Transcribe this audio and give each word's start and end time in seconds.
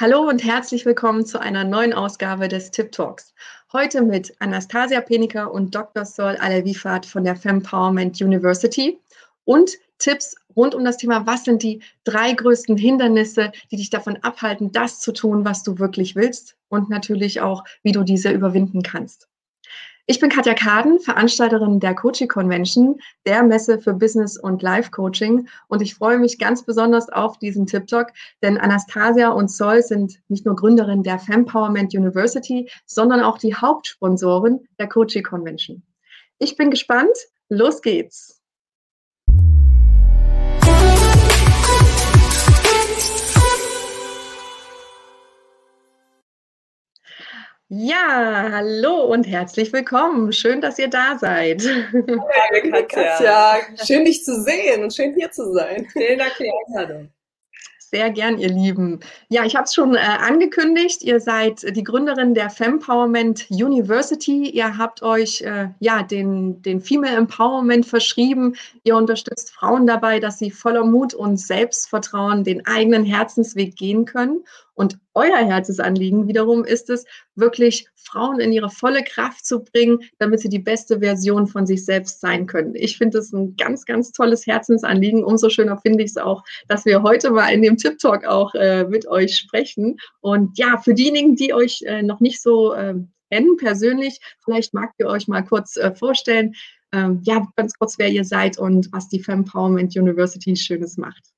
Hallo 0.00 0.28
und 0.28 0.42
herzlich 0.42 0.84
willkommen 0.84 1.24
zu 1.24 1.40
einer 1.40 1.62
neuen 1.62 1.92
Ausgabe 1.92 2.48
des 2.48 2.72
Tip 2.72 2.90
Talks. 2.90 3.32
Heute 3.72 4.02
mit 4.02 4.34
Anastasia 4.40 5.00
Penika 5.00 5.44
und 5.44 5.72
Dr. 5.72 6.04
Sol 6.04 6.36
Alevifat 6.36 7.06
von 7.06 7.22
der 7.22 7.36
Fempowerment 7.36 8.20
University 8.20 8.98
und 9.44 9.70
Tipps 9.98 10.34
rund 10.56 10.74
um 10.74 10.84
das 10.84 10.96
Thema, 10.96 11.28
was 11.28 11.44
sind 11.44 11.62
die 11.62 11.80
drei 12.02 12.32
größten 12.32 12.76
Hindernisse, 12.76 13.52
die 13.70 13.76
dich 13.76 13.88
davon 13.88 14.16
abhalten, 14.16 14.72
das 14.72 14.98
zu 14.98 15.12
tun, 15.12 15.44
was 15.44 15.62
du 15.62 15.78
wirklich 15.78 16.16
willst 16.16 16.56
und 16.68 16.90
natürlich 16.90 17.40
auch, 17.40 17.62
wie 17.84 17.92
du 17.92 18.02
diese 18.02 18.32
überwinden 18.32 18.82
kannst. 18.82 19.28
Ich 20.06 20.20
bin 20.20 20.28
Katja 20.28 20.52
Kaden, 20.52 21.00
Veranstalterin 21.00 21.80
der 21.80 21.94
Coaching 21.94 22.28
Convention, 22.28 23.00
der 23.24 23.42
Messe 23.42 23.80
für 23.80 23.94
Business 23.94 24.36
und 24.36 24.60
Life 24.60 24.90
Coaching. 24.90 25.48
Und 25.68 25.80
ich 25.80 25.94
freue 25.94 26.18
mich 26.18 26.38
ganz 26.38 26.62
besonders 26.62 27.08
auf 27.08 27.38
diesen 27.38 27.66
Tip 27.66 27.86
Talk, 27.86 28.12
denn 28.42 28.58
Anastasia 28.58 29.30
und 29.30 29.50
Sol 29.50 29.82
sind 29.82 30.20
nicht 30.28 30.44
nur 30.44 30.56
Gründerin 30.56 31.02
der 31.04 31.18
Fempowerment 31.18 31.94
University, 31.94 32.70
sondern 32.84 33.20
auch 33.20 33.38
die 33.38 33.54
Hauptsponsoren 33.54 34.68
der 34.78 34.90
Coaching 34.90 35.22
Convention. 35.22 35.82
Ich 36.38 36.54
bin 36.56 36.70
gespannt. 36.70 37.16
Los 37.48 37.80
geht's. 37.80 38.43
Ja, 47.68 48.50
hallo 48.52 49.04
und 49.04 49.24
herzlich 49.24 49.72
willkommen. 49.72 50.34
Schön, 50.34 50.60
dass 50.60 50.78
ihr 50.78 50.88
da 50.88 51.16
seid. 51.18 51.62
Hallo 51.92 52.86
Katja. 52.86 53.56
Schön, 53.82 54.04
dich 54.04 54.22
zu 54.22 54.42
sehen 54.42 54.82
und 54.82 54.94
schön 54.94 55.14
hier 55.14 55.30
zu 55.30 55.50
sein. 55.54 55.88
Vielen 55.90 56.18
Dank 56.18 56.32
für 56.32 56.42
die 56.42 56.52
Einladung. 56.66 57.08
Sehr 57.78 58.10
gern, 58.10 58.38
ihr 58.38 58.48
Lieben. 58.48 59.00
Ja, 59.28 59.44
ich 59.44 59.56
habe 59.56 59.64
es 59.64 59.74
schon 59.74 59.94
äh, 59.94 59.98
angekündigt. 59.98 61.02
Ihr 61.02 61.20
seid 61.20 61.62
die 61.76 61.84
Gründerin 61.84 62.34
der 62.34 62.50
Fempowerment 62.50 63.46
University. 63.50 64.50
Ihr 64.50 64.76
habt 64.76 65.02
euch 65.02 65.40
äh, 65.40 65.68
ja 65.78 66.02
den, 66.02 66.60
den 66.60 66.80
Female 66.80 67.16
Empowerment 67.16 67.86
verschrieben. 67.86 68.56
Ihr 68.82 68.96
unterstützt 68.96 69.52
Frauen 69.52 69.86
dabei, 69.86 70.20
dass 70.20 70.38
sie 70.38 70.50
voller 70.50 70.84
Mut 70.84 71.14
und 71.14 71.38
Selbstvertrauen 71.38 72.44
den 72.44 72.66
eigenen 72.66 73.04
Herzensweg 73.04 73.76
gehen 73.76 74.04
können. 74.04 74.44
Und 74.74 74.98
euer 75.14 75.38
Herzensanliegen 75.38 76.26
wiederum 76.26 76.64
ist 76.64 76.90
es, 76.90 77.04
wirklich 77.36 77.86
Frauen 77.94 78.40
in 78.40 78.52
ihre 78.52 78.70
volle 78.70 79.02
Kraft 79.02 79.46
zu 79.46 79.62
bringen, 79.62 80.00
damit 80.18 80.40
sie 80.40 80.48
die 80.48 80.58
beste 80.58 81.00
Version 81.00 81.46
von 81.46 81.66
sich 81.66 81.84
selbst 81.84 82.20
sein 82.20 82.46
können. 82.46 82.74
Ich 82.74 82.98
finde 82.98 83.18
es 83.18 83.32
ein 83.32 83.56
ganz, 83.56 83.84
ganz 83.84 84.12
tolles 84.12 84.46
Herzensanliegen. 84.46 85.24
Umso 85.24 85.48
schöner 85.48 85.78
finde 85.78 86.04
ich 86.04 86.10
es 86.10 86.16
auch, 86.16 86.42
dass 86.68 86.84
wir 86.84 87.02
heute 87.02 87.30
mal 87.30 87.48
in 87.48 87.62
dem 87.62 87.76
Tip 87.76 87.98
Talk 87.98 88.24
auch 88.24 88.54
äh, 88.54 88.84
mit 88.84 89.06
euch 89.06 89.36
sprechen. 89.36 89.96
Und 90.20 90.58
ja, 90.58 90.78
für 90.78 90.94
diejenigen, 90.94 91.36
die 91.36 91.54
euch 91.54 91.82
äh, 91.86 92.02
noch 92.02 92.20
nicht 92.20 92.42
so 92.42 92.72
äh, 92.74 92.94
kennen 93.30 93.56
persönlich, 93.56 94.20
vielleicht 94.44 94.74
mag 94.74 94.92
ihr 94.98 95.06
euch 95.06 95.28
mal 95.28 95.42
kurz 95.42 95.76
äh, 95.76 95.94
vorstellen, 95.94 96.54
ähm, 96.92 97.20
ja, 97.24 97.46
ganz 97.56 97.74
kurz, 97.74 97.98
wer 97.98 98.08
ihr 98.08 98.24
seid 98.24 98.58
und 98.58 98.92
was 98.92 99.08
die 99.08 99.20
Fempowerment 99.20 99.96
University 99.96 100.54
Schönes 100.54 100.96
macht. 100.96 101.33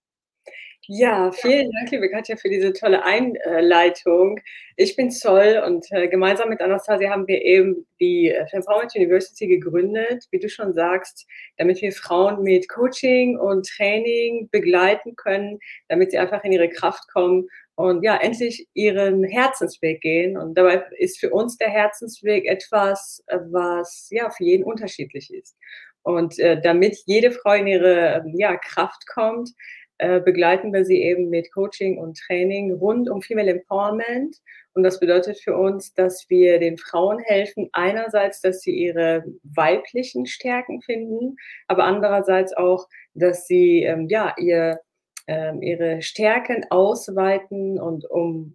Ja, 0.89 1.33
vielen 1.33 1.73
Dank, 1.73 1.91
liebe 1.91 2.09
Katja, 2.09 2.37
für 2.37 2.49
diese 2.49 2.73
tolle 2.73 3.05
Einleitung. 3.05 4.39
Ich 4.77 4.95
bin 4.95 5.11
Zoll 5.11 5.61
und 5.67 5.85
äh, 5.91 6.07
gemeinsam 6.07 6.49
mit 6.49 6.61
Anastasia 6.61 7.11
haben 7.11 7.27
wir 7.27 7.43
eben 7.43 7.85
die 7.99 8.29
äh, 8.29 8.47
Empowerment 8.53 8.95
University 8.95 9.49
gegründet, 9.49 10.27
wie 10.31 10.39
du 10.39 10.49
schon 10.49 10.73
sagst, 10.75 11.27
damit 11.57 11.83
wir 11.83 11.91
Frauen 11.91 12.45
mit 12.45 12.69
Coaching 12.69 13.37
und 13.37 13.67
Training 13.67 14.49
begleiten 14.53 15.17
können, 15.17 15.59
damit 15.89 16.13
sie 16.13 16.19
einfach 16.19 16.45
in 16.45 16.53
ihre 16.53 16.69
Kraft 16.69 17.09
kommen 17.13 17.49
und 17.75 18.05
ja, 18.05 18.17
endlich 18.19 18.69
ihren 18.75 19.25
Herzensweg 19.25 20.01
gehen. 20.01 20.37
Und 20.37 20.55
dabei 20.57 20.85
ist 20.99 21.19
für 21.19 21.31
uns 21.31 21.57
der 21.57 21.71
Herzensweg 21.71 22.47
etwas, 22.47 23.25
äh, 23.27 23.39
was 23.51 24.07
ja 24.13 24.31
für 24.31 24.45
jeden 24.45 24.63
unterschiedlich 24.63 25.35
ist. 25.35 25.57
Und 26.03 26.39
äh, 26.39 26.61
damit 26.61 26.97
jede 27.07 27.33
Frau 27.33 27.55
in 27.55 27.67
ihre 27.67 28.25
ja, 28.37 28.57
Kraft 28.57 29.09
kommt, 29.09 29.51
äh, 29.99 30.21
begleiten 30.21 30.73
wir 30.73 30.85
sie 30.85 31.03
eben 31.03 31.31
mit 31.31 31.53
Coaching 31.53 31.99
und 31.99 32.19
Training 32.19 32.73
rund 32.73 33.09
um 33.09 33.23
Female 33.23 33.51
Empowerment. 33.51 34.37
Und 34.75 34.83
das 34.83 35.01
bedeutet 35.01 35.41
für 35.41 35.57
uns, 35.57 35.95
dass 35.95 36.29
wir 36.29 36.59
den 36.59 36.77
Frauen 36.77 37.19
helfen, 37.21 37.71
einerseits, 37.73 38.43
dass 38.43 38.61
sie 38.61 38.73
ihre 38.73 39.25
weiblichen 39.43 40.27
Stärken 40.27 40.83
finden, 40.83 41.37
aber 41.67 41.85
andererseits 41.85 42.55
auch, 42.55 42.87
dass 43.15 43.47
sie 43.47 43.85
ähm, 43.85 44.07
ja, 44.09 44.35
ihr, 44.39 44.81
ähm, 45.29 45.63
ihre 45.63 46.03
Stärken 46.03 46.67
ausweiten 46.69 47.81
und 47.81 48.05
um 48.11 48.53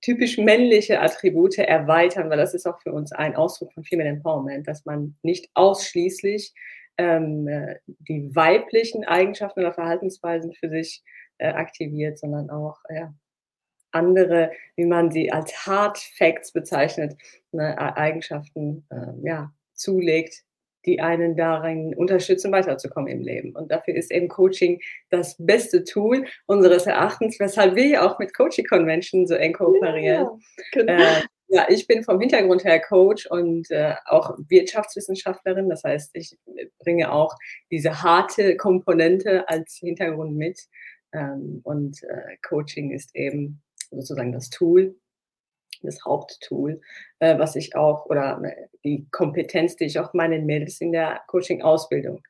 typisch 0.00 0.38
männliche 0.38 1.00
Attribute 1.00 1.58
erweitern, 1.58 2.30
weil 2.30 2.38
das 2.38 2.54
ist 2.54 2.66
auch 2.66 2.80
für 2.80 2.92
uns 2.92 3.12
ein 3.12 3.36
Ausdruck 3.36 3.72
von 3.74 3.84
Female 3.84 4.08
Empowerment, 4.08 4.66
dass 4.66 4.86
man 4.86 5.16
nicht 5.22 5.50
ausschließlich 5.54 6.54
ähm, 6.98 7.48
äh, 7.48 7.76
die 7.86 8.34
weiblichen 8.34 9.04
Eigenschaften 9.04 9.60
oder 9.60 9.72
Verhaltensweisen 9.72 10.52
für 10.52 10.68
sich 10.68 11.02
äh, 11.38 11.48
aktiviert, 11.48 12.18
sondern 12.18 12.50
auch 12.50 12.78
ja, 12.88 13.14
andere, 13.92 14.52
wie 14.76 14.86
man 14.86 15.10
sie 15.10 15.32
als 15.32 15.66
Hard 15.66 15.98
Facts 15.98 16.52
bezeichnet, 16.52 17.16
ne, 17.52 17.76
Eigenschaften 17.96 18.86
äh, 18.90 19.26
ja, 19.26 19.52
zulegt, 19.74 20.42
die 20.86 21.00
einen 21.00 21.36
darin 21.36 21.94
unterstützen, 21.94 22.52
weiterzukommen 22.52 23.10
im 23.12 23.20
Leben. 23.20 23.54
Und 23.54 23.70
dafür 23.70 23.94
ist 23.94 24.10
eben 24.10 24.28
Coaching 24.28 24.80
das 25.10 25.36
beste 25.38 25.84
Tool 25.84 26.24
unseres 26.46 26.86
Erachtens, 26.86 27.38
weshalb 27.38 27.74
wir 27.76 28.02
auch 28.02 28.18
mit 28.18 28.34
Coaching 28.34 28.66
Convention 28.66 29.26
so 29.26 29.34
eng 29.34 29.52
kooperieren. 29.52 30.26
Ja, 30.26 30.82
genau. 30.82 30.92
äh, 30.92 31.22
ja, 31.52 31.66
ich 31.68 31.88
bin 31.88 32.04
vom 32.04 32.20
Hintergrund 32.20 32.64
her 32.64 32.80
Coach 32.80 33.26
und 33.26 33.70
äh, 33.72 33.94
auch 34.06 34.38
Wirtschaftswissenschaftlerin. 34.48 35.68
Das 35.68 35.82
heißt, 35.82 36.10
ich 36.14 36.38
bringe 36.78 37.12
auch 37.12 37.34
diese 37.72 38.02
harte 38.02 38.56
Komponente 38.56 39.48
als 39.48 39.74
Hintergrund 39.74 40.36
mit. 40.36 40.60
Ähm, 41.12 41.60
und 41.64 42.04
äh, 42.04 42.36
Coaching 42.48 42.92
ist 42.92 43.16
eben 43.16 43.60
sozusagen 43.90 44.30
das 44.30 44.48
Tool, 44.50 44.94
das 45.82 46.04
Haupttool, 46.04 46.80
äh, 47.18 47.36
was 47.36 47.56
ich 47.56 47.74
auch, 47.74 48.06
oder 48.06 48.40
äh, 48.44 48.68
die 48.84 49.08
Kompetenz, 49.10 49.74
die 49.74 49.86
ich 49.86 49.98
auch 49.98 50.14
meinen 50.14 50.46
Mädels 50.46 50.80
in 50.80 50.92
der 50.92 51.20
Coaching-Ausbildung 51.26 52.22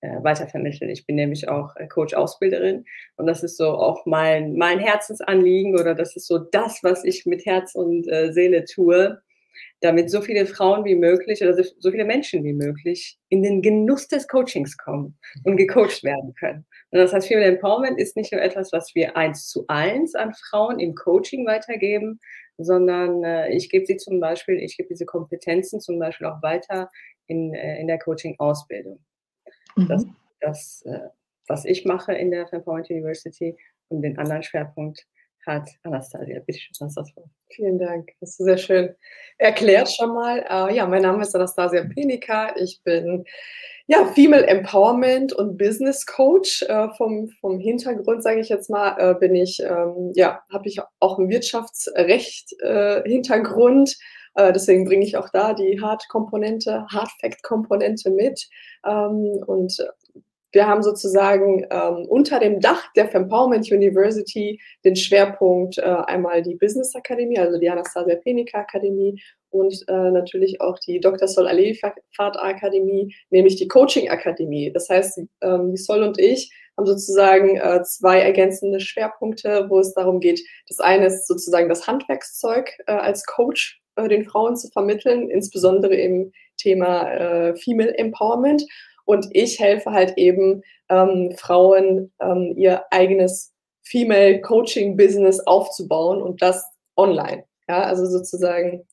äh, 0.00 0.22
weitervermitteln. 0.22 0.90
Ich 0.90 1.06
bin 1.06 1.16
nämlich 1.16 1.48
auch 1.48 1.74
äh, 1.76 1.86
Coach-Ausbilderin 1.86 2.84
und 3.16 3.26
das 3.26 3.42
ist 3.42 3.56
so 3.56 3.70
auch 3.70 4.06
mein, 4.06 4.54
mein 4.54 4.78
Herzensanliegen 4.78 5.78
oder 5.78 5.94
das 5.94 6.16
ist 6.16 6.26
so 6.26 6.38
das, 6.38 6.80
was 6.82 7.04
ich 7.04 7.26
mit 7.26 7.44
Herz 7.46 7.74
und 7.74 8.08
äh, 8.08 8.32
Seele 8.32 8.64
tue, 8.64 9.20
damit 9.80 10.10
so 10.10 10.20
viele 10.20 10.46
Frauen 10.46 10.84
wie 10.84 10.94
möglich 10.94 11.42
oder 11.42 11.54
so 11.54 11.90
viele 11.90 12.04
Menschen 12.04 12.44
wie 12.44 12.52
möglich 12.52 13.18
in 13.28 13.42
den 13.42 13.62
Genuss 13.62 14.08
des 14.08 14.26
Coachings 14.28 14.76
kommen 14.76 15.18
und 15.44 15.56
gecoacht 15.56 16.02
werden 16.02 16.34
können. 16.38 16.66
Und 16.90 16.98
das 16.98 17.12
heißt, 17.12 17.28
Female 17.28 17.46
Empowerment 17.46 17.98
ist 17.98 18.16
nicht 18.16 18.32
nur 18.32 18.42
etwas, 18.42 18.72
was 18.72 18.94
wir 18.94 19.16
eins 19.16 19.48
zu 19.48 19.64
eins 19.68 20.14
an 20.14 20.32
Frauen 20.34 20.80
im 20.80 20.94
Coaching 20.94 21.46
weitergeben, 21.46 22.20
sondern 22.56 23.22
äh, 23.22 23.50
ich 23.50 23.68
gebe 23.68 23.86
sie 23.86 23.96
zum 23.96 24.20
Beispiel, 24.20 24.58
ich 24.58 24.76
gebe 24.76 24.88
diese 24.88 25.06
Kompetenzen 25.06 25.80
zum 25.80 25.98
Beispiel 25.98 26.26
auch 26.26 26.42
weiter 26.42 26.90
in, 27.26 27.54
äh, 27.54 27.80
in 27.80 27.86
der 27.86 27.98
Coaching-Ausbildung. 27.98 29.00
Mhm. 29.78 29.88
Das, 29.88 30.06
das 30.40 30.82
äh, 30.86 31.08
was 31.48 31.64
ich 31.64 31.84
mache 31.84 32.12
in 32.12 32.30
der 32.30 32.46
Fempoint 32.46 32.90
University 32.90 33.56
und 33.88 34.02
den 34.02 34.18
anderen 34.18 34.42
Schwerpunkt 34.42 35.06
hat 35.46 35.70
Anastasia. 35.82 36.40
Bitte 36.40 36.58
schön, 36.58 36.90
das 36.94 37.16
Wort. 37.16 37.30
Vielen 37.48 37.78
Dank. 37.78 38.10
Das 38.20 38.30
ist 38.30 38.44
sehr 38.44 38.58
schön 38.58 38.94
erklärt 39.38 39.90
schon 39.90 40.12
mal. 40.12 40.40
Uh, 40.40 40.72
ja, 40.74 40.86
mein 40.86 41.02
Name 41.02 41.22
ist 41.22 41.34
Anastasia 41.34 41.84
Penika. 41.84 42.54
Ich 42.56 42.82
bin 42.84 43.24
ja, 43.86 44.04
Female 44.04 44.46
Empowerment 44.46 45.32
und 45.32 45.56
Business 45.56 46.04
Coach. 46.04 46.62
Uh, 46.68 46.92
vom, 46.96 47.28
vom 47.40 47.58
Hintergrund, 47.58 48.22
sage 48.22 48.40
ich 48.40 48.50
jetzt 48.50 48.68
mal, 48.68 48.96
uh, 49.00 49.18
bin 49.18 49.34
ich, 49.34 49.60
ähm, 49.60 50.12
ja, 50.14 50.42
habe 50.52 50.68
ich 50.68 50.80
auch 51.00 51.18
einen 51.18 51.30
Wirtschaftsrecht 51.30 52.54
Hintergrund 53.06 53.96
äh, 54.38 54.52
deswegen 54.52 54.84
bringe 54.84 55.04
ich 55.04 55.16
auch 55.16 55.28
da 55.30 55.52
die 55.52 55.80
Hard-Komponente, 55.80 56.86
Hard-Fact-Komponente 56.92 58.10
mit. 58.10 58.48
Ähm, 58.86 59.42
und 59.46 59.76
wir 60.52 60.66
haben 60.66 60.82
sozusagen 60.82 61.66
ähm, 61.70 62.06
unter 62.08 62.38
dem 62.38 62.60
Dach 62.60 62.90
der 62.94 63.12
Empowerment 63.14 63.70
University 63.70 64.60
den 64.84 64.96
Schwerpunkt 64.96 65.78
äh, 65.78 65.82
einmal 65.82 66.42
die 66.42 66.54
Business 66.54 66.94
Akademie, 66.94 67.38
also 67.38 67.58
die 67.58 67.68
Anastasia 67.68 68.14
Penika 68.16 68.60
Akademie 68.60 69.20
und 69.50 69.84
äh, 69.88 70.10
natürlich 70.10 70.60
auch 70.60 70.78
die 70.78 71.00
Dr. 71.00 71.26
Sol 71.26 71.48
Alefat 71.48 71.96
Akademie, 72.18 73.14
nämlich 73.30 73.56
die 73.56 73.68
Coaching 73.68 74.08
Akademie. 74.08 74.72
Das 74.72 74.88
heißt, 74.88 75.20
ähm, 75.42 75.72
die 75.72 75.76
Sol 75.76 76.02
und 76.02 76.18
ich 76.18 76.50
haben 76.78 76.86
sozusagen 76.86 77.56
äh, 77.56 77.82
zwei 77.82 78.20
ergänzende 78.20 78.80
Schwerpunkte, 78.80 79.66
wo 79.68 79.80
es 79.80 79.94
darum 79.94 80.20
geht. 80.20 80.40
Das 80.68 80.78
eine 80.78 81.06
ist 81.06 81.26
sozusagen 81.26 81.68
das 81.68 81.86
Handwerkszeug 81.86 82.70
äh, 82.86 82.92
als 82.92 83.26
Coach 83.26 83.82
äh, 83.98 84.08
den 84.08 84.24
Frauen 84.24 84.56
zu 84.56 84.68
vermitteln, 84.68 85.28
insbesondere 85.28 85.94
im 85.94 86.32
Thema 86.56 87.10
äh, 87.10 87.56
Female 87.56 87.96
Empowerment. 87.96 88.64
Und 89.04 89.26
ich 89.32 89.58
helfe 89.58 89.92
halt 89.92 90.14
eben 90.16 90.62
ähm, 90.88 91.34
Frauen, 91.36 92.12
ähm, 92.20 92.54
ihr 92.56 92.84
eigenes 92.90 93.52
Female 93.82 94.40
Coaching 94.40 94.96
Business 94.96 95.40
aufzubauen 95.40 96.20
und 96.20 96.42
das 96.42 96.64
online. 96.96 97.44
Ja, 97.68 97.82
also 97.82 98.06
sozusagen, 98.06 98.86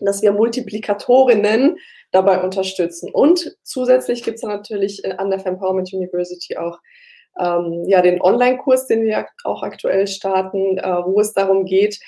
dass 0.00 0.22
wir 0.22 0.32
Multiplikatorinnen 0.32 1.76
dabei 2.12 2.42
unterstützen. 2.42 3.10
Und 3.10 3.56
zusätzlich 3.62 4.22
gibt 4.22 4.36
es 4.36 4.42
natürlich 4.42 5.04
äh, 5.04 5.12
an 5.12 5.30
der 5.30 5.40
Fempowerment 5.40 5.92
University 5.92 6.56
auch 6.56 6.78
ähm, 7.38 7.84
ja, 7.86 8.02
den 8.02 8.20
Online-Kurs, 8.20 8.86
den 8.86 9.04
wir 9.04 9.26
auch 9.44 9.62
aktuell 9.62 10.06
starten, 10.06 10.78
äh, 10.78 11.04
wo 11.04 11.20
es 11.20 11.32
darum 11.32 11.64
geht, 11.64 11.98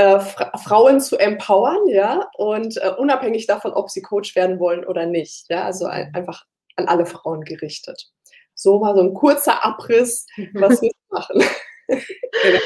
äh, 0.00 0.20
Fra 0.20 0.56
Frauen 0.58 1.00
zu 1.00 1.18
empowern, 1.18 1.86
ja, 1.88 2.28
und 2.36 2.76
äh, 2.78 2.90
unabhängig 2.96 3.46
davon, 3.46 3.72
ob 3.72 3.90
sie 3.90 4.00
Coach 4.00 4.34
werden 4.34 4.58
wollen 4.58 4.84
oder 4.86 5.06
nicht, 5.06 5.46
ja, 5.50 5.64
also 5.64 5.86
ein, 5.86 6.14
einfach 6.14 6.46
an 6.76 6.88
alle 6.88 7.04
Frauen 7.04 7.42
gerichtet. 7.42 8.10
So 8.54 8.78
mal 8.78 8.94
so 8.94 9.02
ein 9.02 9.14
kurzer 9.14 9.64
Abriss, 9.64 10.26
was 10.54 10.80
wir 10.82 10.90
machen. 11.10 11.42
Genau 12.42 12.60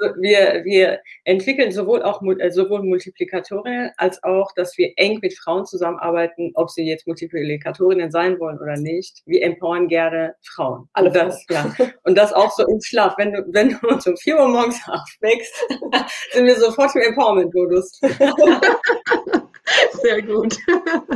wir, 0.00 0.64
wir 0.64 1.00
entwickeln 1.24 1.72
sowohl 1.72 2.02
auch 2.02 2.22
äh, 2.22 2.50
sowohl 2.50 2.82
Multiplikatorinnen 2.82 3.90
als 3.96 4.22
auch, 4.22 4.52
dass 4.54 4.76
wir 4.78 4.92
eng 4.96 5.18
mit 5.22 5.36
Frauen 5.38 5.66
zusammenarbeiten, 5.66 6.52
ob 6.54 6.70
sie 6.70 6.84
jetzt 6.84 7.06
Multiplikatorinnen 7.06 8.10
sein 8.10 8.38
wollen 8.38 8.58
oder 8.58 8.76
nicht. 8.76 9.22
Wir 9.26 9.42
empowern 9.42 9.88
gerne 9.88 10.34
Frauen. 10.42 10.88
Alle 10.92 11.08
und 11.08 11.16
das, 11.16 11.44
ja. 11.50 11.74
Und 12.04 12.16
das 12.16 12.32
auch 12.32 12.50
so 12.50 12.66
im 12.66 12.80
Schlaf. 12.80 13.14
Wenn 13.18 13.32
du, 13.32 13.44
wenn 13.52 13.70
du 13.70 13.88
uns 13.88 14.06
um 14.06 14.16
4 14.16 14.36
Uhr 14.38 14.48
morgens 14.48 14.80
aufwächst, 14.86 15.54
sind 16.32 16.46
wir 16.46 16.56
sofort 16.56 16.94
im 16.94 17.02
Empowerment-Modus. 17.02 18.00
Sehr 20.02 20.22
gut. 20.22 20.56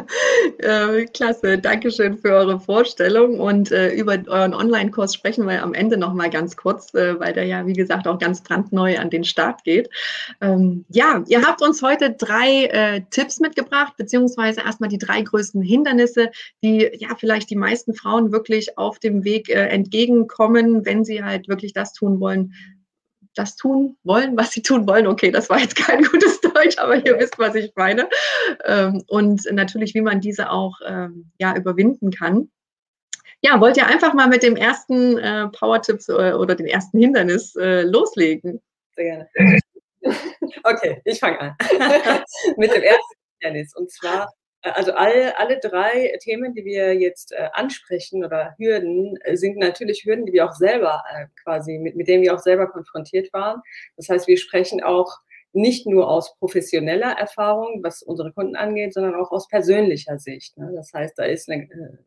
äh, 0.59 1.05
klasse. 1.07 1.59
Dankeschön 1.59 2.19
für 2.19 2.31
eure 2.31 2.61
Vorstellung. 2.61 3.41
Und 3.41 3.71
äh, 3.71 3.93
über 3.95 4.19
euren 4.27 4.55
Online-Kurs 4.55 5.15
sprechen 5.15 5.47
wir 5.47 5.63
am 5.63 5.75
Ende 5.75 5.97
noch 5.97 6.15
mal 6.15 6.31
ganz 6.31 6.57
kurz, 6.57 6.95
äh, 6.95 7.19
weil 7.19 7.33
der 7.33 7.45
ja, 7.45 7.67
wie 7.67 7.73
gesagt, 7.73 8.07
auch 8.07 8.19
ganz 8.19 8.43
brandneu 8.43 8.99
an 8.99 9.11
den 9.11 9.25
Start 9.25 9.65
geht. 9.65 9.89
Ähm, 10.41 10.85
ja, 10.89 11.23
ihr 11.27 11.43
habt 11.43 11.63
uns 11.63 11.83
heute 11.83 12.13
drei 12.13 12.65
äh, 12.67 13.03
Tipps 13.11 13.41
mitgebracht, 13.41 13.95
beziehungsweise 13.97 14.61
erstmal 14.61 14.89
die 14.89 14.99
drei 14.99 15.23
größten 15.23 15.63
Hindernisse, 15.63 16.31
die 16.63 16.91
ja 16.99 17.09
vielleicht 17.19 17.51
die 17.51 17.57
meisten 17.57 17.95
Frauen 17.95 18.33
wirklich 18.33 18.79
auf 18.79 18.99
dem 18.99 19.25
Weg 19.25 19.49
äh, 19.49 19.67
entgegenkommen, 19.69 20.85
wenn 20.85 21.05
sie 21.05 21.23
halt 21.23 21.49
wirklich 21.49 21.73
das 21.73 21.93
tun 21.93 22.21
wollen, 22.21 22.53
das 23.35 23.57
tun 23.57 23.97
wollen, 24.05 24.37
was 24.37 24.53
sie 24.53 24.63
tun 24.63 24.87
wollen. 24.87 25.07
Okay, 25.07 25.31
das 25.31 25.51
war 25.51 25.59
jetzt 25.59 25.77
kein 25.77 26.03
gutes 26.13 26.41
Deutsch, 26.41 26.79
aber 26.79 26.97
ihr 27.05 27.19
wisst, 27.19 27.39
was 27.39 27.55
ich 27.55 27.73
meine. 27.77 28.09
Ähm, 28.65 29.03
und 29.09 29.43
natürlich, 29.53 29.95
wie 29.95 30.01
man 30.01 30.21
diese 30.21 30.51
auch 30.51 30.79
ähm, 30.87 31.31
ja, 31.39 31.57
überwinden 31.57 32.11
kann. 32.11 32.51
Ja, 33.41 33.61
wollt 33.61 33.77
ihr 33.77 33.87
einfach 33.87 34.15
mal 34.15 34.29
mit 34.29 34.43
dem 34.43 34.57
ersten 34.57 35.19
äh, 35.19 35.49
Power-Tipp 35.49 36.01
äh, 36.09 36.33
oder 36.33 36.55
dem 36.55 36.67
ersten 36.67 36.99
Hindernis 36.99 37.55
äh, 37.57 37.83
loslegen? 37.83 38.61
Sehr 38.97 39.05
gerne. 39.05 39.59
Okay, 40.65 41.01
ich 41.07 41.19
fange 41.19 41.41
an. 41.41 41.57
mit 42.59 42.75
dem 42.75 42.83
ersten 42.83 43.15
Hindernis. 43.41 43.75
Und 43.75 43.91
zwar 43.91 44.31
also 44.73 44.93
alle, 44.93 45.39
alle 45.39 45.61
drei 45.61 46.17
Themen, 46.21 46.55
die 46.55 46.65
wir 46.65 46.95
jetzt 46.95 47.33
äh, 47.33 47.49
ansprechen 47.53 48.25
oder 48.25 48.55
Hürden, 48.59 49.17
äh, 49.23 49.37
sind 49.37 49.59
natürlich 49.59 50.05
Hürden, 50.05 50.27
die 50.27 50.33
wir 50.33 50.47
auch 50.47 50.55
selber 50.55 51.03
äh, 51.13 51.27
quasi, 51.43 51.79
mit, 51.79 51.97
mit 51.97 52.09
denen 52.09 52.23
wir 52.23 52.35
auch 52.35 52.39
selber 52.39 52.69
konfrontiert 52.69 53.33
waren. 53.33 53.61
Das 53.97 54.09
heißt, 54.09 54.27
wir 54.27 54.39
sprechen 54.39 54.83
auch 54.83 55.19
nicht 55.53 55.87
nur 55.87 56.09
aus 56.09 56.37
professioneller 56.39 57.13
Erfahrung, 57.13 57.81
was 57.83 58.03
unsere 58.03 58.33
Kunden 58.33 58.57
angeht, 58.57 58.93
sondern 58.93 59.15
auch 59.15 59.31
aus 59.31 59.49
persönlicher 59.49 60.19
Sicht. 60.19 60.57
Ne? 60.59 60.73
Das 60.75 60.93
heißt, 60.93 61.15
da 61.17 61.25
ist 61.25 61.49
eine, 61.49 61.65
äh, 61.65 61.99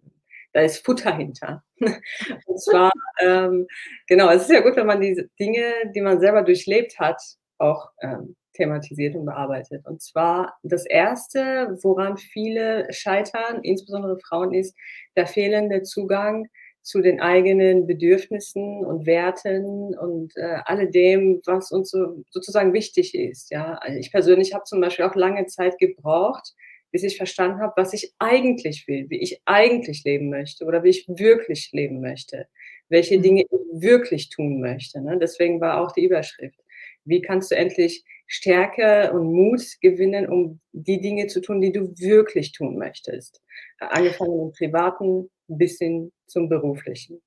da 0.53 0.61
ist 0.61 0.85
Futter 0.85 1.15
hinter. 1.15 1.63
Und 2.45 2.61
zwar, 2.61 2.91
ähm, 3.21 3.67
genau, 4.07 4.29
es 4.29 4.43
ist 4.43 4.51
ja 4.51 4.61
gut, 4.61 4.75
wenn 4.75 4.87
man 4.87 4.99
diese 4.99 5.29
Dinge, 5.39 5.63
die 5.95 6.01
man 6.01 6.19
selber 6.19 6.41
durchlebt 6.41 6.99
hat, 6.99 7.21
auch 7.57 7.91
ähm, 8.01 8.35
thematisiert 8.57 9.15
und 9.15 9.25
bearbeitet. 9.25 9.85
Und 9.85 10.01
zwar 10.01 10.57
das 10.63 10.85
Erste, 10.85 11.77
woran 11.81 12.17
viele 12.17 12.91
scheitern, 12.91 13.61
insbesondere 13.63 14.19
Frauen, 14.19 14.53
ist 14.53 14.75
der 15.15 15.27
fehlende 15.27 15.83
Zugang 15.83 16.47
zu 16.81 17.01
den 17.01 17.19
eigenen 17.19 17.85
Bedürfnissen 17.85 18.85
und 18.85 19.05
Werten 19.05 19.97
und 19.97 20.35
äh, 20.37 20.59
alledem, 20.63 21.41
was 21.45 21.71
uns 21.71 21.91
so, 21.91 22.23
sozusagen 22.29 22.71
wichtig 22.71 23.13
ist. 23.13 23.51
Ja, 23.51 23.73
also 23.81 23.99
ich 23.99 24.09
persönlich 24.09 24.53
habe 24.53 24.63
zum 24.63 24.79
Beispiel 24.79 25.03
auch 25.03 25.15
lange 25.15 25.45
Zeit 25.47 25.77
gebraucht, 25.79 26.53
bis 26.91 27.03
ich 27.03 27.17
verstanden 27.17 27.59
habe, 27.59 27.73
was 27.75 27.91
ich 27.91 28.13
eigentlich 28.19 28.87
will, 28.87 29.09
wie 29.09 29.19
ich 29.19 29.41
eigentlich 29.43 30.05
leben 30.05 30.29
möchte 30.29 30.63
oder 30.63 30.83
wie 30.83 30.89
ich 30.89 31.05
wirklich 31.09 31.71
leben 31.73 31.99
möchte, 31.99 32.47
welche 32.87 33.17
mhm. 33.17 33.21
Dinge 33.21 33.41
ich 33.41 33.81
wirklich 33.81 34.29
tun 34.29 34.61
möchte. 34.61 35.01
Ne? 35.01 35.17
Deswegen 35.21 35.59
war 35.59 35.81
auch 35.81 35.91
die 35.91 36.05
Überschrift. 36.05 36.59
Wie 37.03 37.21
kannst 37.21 37.51
du 37.51 37.55
endlich 37.55 38.05
Stärke 38.27 39.11
und 39.13 39.31
Mut 39.33 39.61
gewinnen, 39.81 40.27
um 40.27 40.59
die 40.73 40.99
Dinge 40.99 41.27
zu 41.27 41.41
tun, 41.41 41.61
die 41.61 41.71
du 41.71 41.93
wirklich 41.97 42.51
tun 42.51 42.77
möchtest. 42.77 43.41
Angefangen 43.79 44.39
im 44.39 44.51
Privaten 44.51 45.29
bis 45.47 45.77
hin 45.77 46.11
zum 46.27 46.49
Beruflichen. 46.49 47.21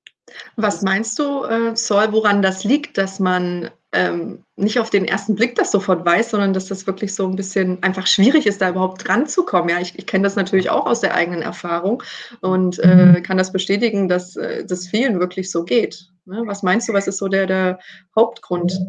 Was 0.55 0.81
meinst 0.81 1.19
du, 1.19 1.43
äh, 1.43 1.75
Sol, 1.75 2.11
woran 2.11 2.41
das 2.41 2.63
liegt, 2.63 2.97
dass 2.97 3.19
man 3.19 3.69
ähm, 3.91 4.45
nicht 4.55 4.79
auf 4.79 4.89
den 4.89 5.05
ersten 5.05 5.35
Blick 5.35 5.55
das 5.55 5.71
sofort 5.71 6.05
weiß, 6.05 6.31
sondern 6.31 6.53
dass 6.53 6.67
das 6.67 6.87
wirklich 6.87 7.13
so 7.13 7.27
ein 7.27 7.35
bisschen 7.35 7.81
einfach 7.83 8.07
schwierig 8.07 8.45
ist, 8.45 8.61
da 8.61 8.69
überhaupt 8.69 9.05
dran 9.05 9.27
zu 9.27 9.43
kommen? 9.43 9.69
Ja, 9.69 9.79
ich, 9.81 9.97
ich 9.97 10.07
kenne 10.07 10.23
das 10.23 10.35
natürlich 10.35 10.69
auch 10.69 10.85
aus 10.85 11.01
der 11.01 11.15
eigenen 11.15 11.41
Erfahrung 11.41 12.01
und 12.39 12.79
äh, 12.79 12.95
mhm. 12.95 13.23
kann 13.23 13.37
das 13.37 13.51
bestätigen, 13.51 14.07
dass 14.07 14.37
äh, 14.37 14.65
das 14.65 14.87
vielen 14.87 15.19
wirklich 15.19 15.51
so 15.51 15.65
geht. 15.65 16.09
Ne? 16.25 16.43
Was 16.45 16.63
meinst 16.63 16.87
du, 16.87 16.93
was 16.93 17.07
ist 17.07 17.17
so 17.17 17.27
der, 17.27 17.47
der 17.47 17.79
Hauptgrund? 18.15 18.79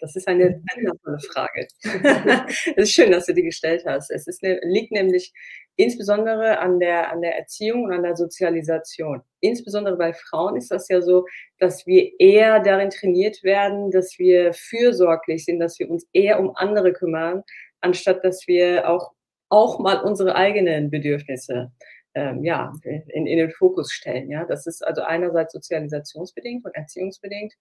Das 0.00 0.14
ist 0.14 0.28
eine 0.28 0.62
wundervolle 0.74 1.18
Frage. 1.20 1.66
es 2.76 2.76
ist 2.76 2.92
schön, 2.92 3.10
dass 3.10 3.26
du 3.26 3.34
die 3.34 3.42
gestellt 3.42 3.84
hast. 3.86 4.10
Es 4.10 4.26
ist, 4.26 4.42
liegt 4.42 4.92
nämlich 4.92 5.32
insbesondere 5.76 6.58
an 6.58 6.78
der, 6.78 7.10
an 7.10 7.20
der 7.20 7.36
Erziehung 7.36 7.84
und 7.84 7.92
an 7.92 8.02
der 8.02 8.16
Sozialisation. 8.16 9.22
Insbesondere 9.40 9.96
bei 9.96 10.12
Frauen 10.12 10.56
ist 10.56 10.70
das 10.70 10.88
ja 10.88 11.00
so, 11.00 11.26
dass 11.58 11.86
wir 11.86 12.12
eher 12.18 12.60
darin 12.60 12.90
trainiert 12.90 13.42
werden, 13.42 13.90
dass 13.90 14.18
wir 14.18 14.52
fürsorglich 14.52 15.44
sind, 15.44 15.60
dass 15.60 15.78
wir 15.78 15.90
uns 15.90 16.06
eher 16.12 16.40
um 16.40 16.54
andere 16.56 16.92
kümmern, 16.92 17.42
anstatt 17.80 18.24
dass 18.24 18.46
wir 18.46 18.88
auch, 18.88 19.12
auch 19.48 19.78
mal 19.78 20.00
unsere 20.02 20.34
eigenen 20.34 20.90
Bedürfnisse 20.90 21.72
ähm, 22.14 22.42
ja, 22.42 22.72
in, 22.84 23.26
in 23.26 23.38
den 23.38 23.50
Fokus 23.50 23.92
stellen. 23.92 24.30
Ja? 24.30 24.44
Das 24.44 24.66
ist 24.66 24.84
also 24.84 25.02
einerseits 25.02 25.52
sozialisationsbedingt 25.52 26.64
und 26.64 26.74
erziehungsbedingt. 26.74 27.54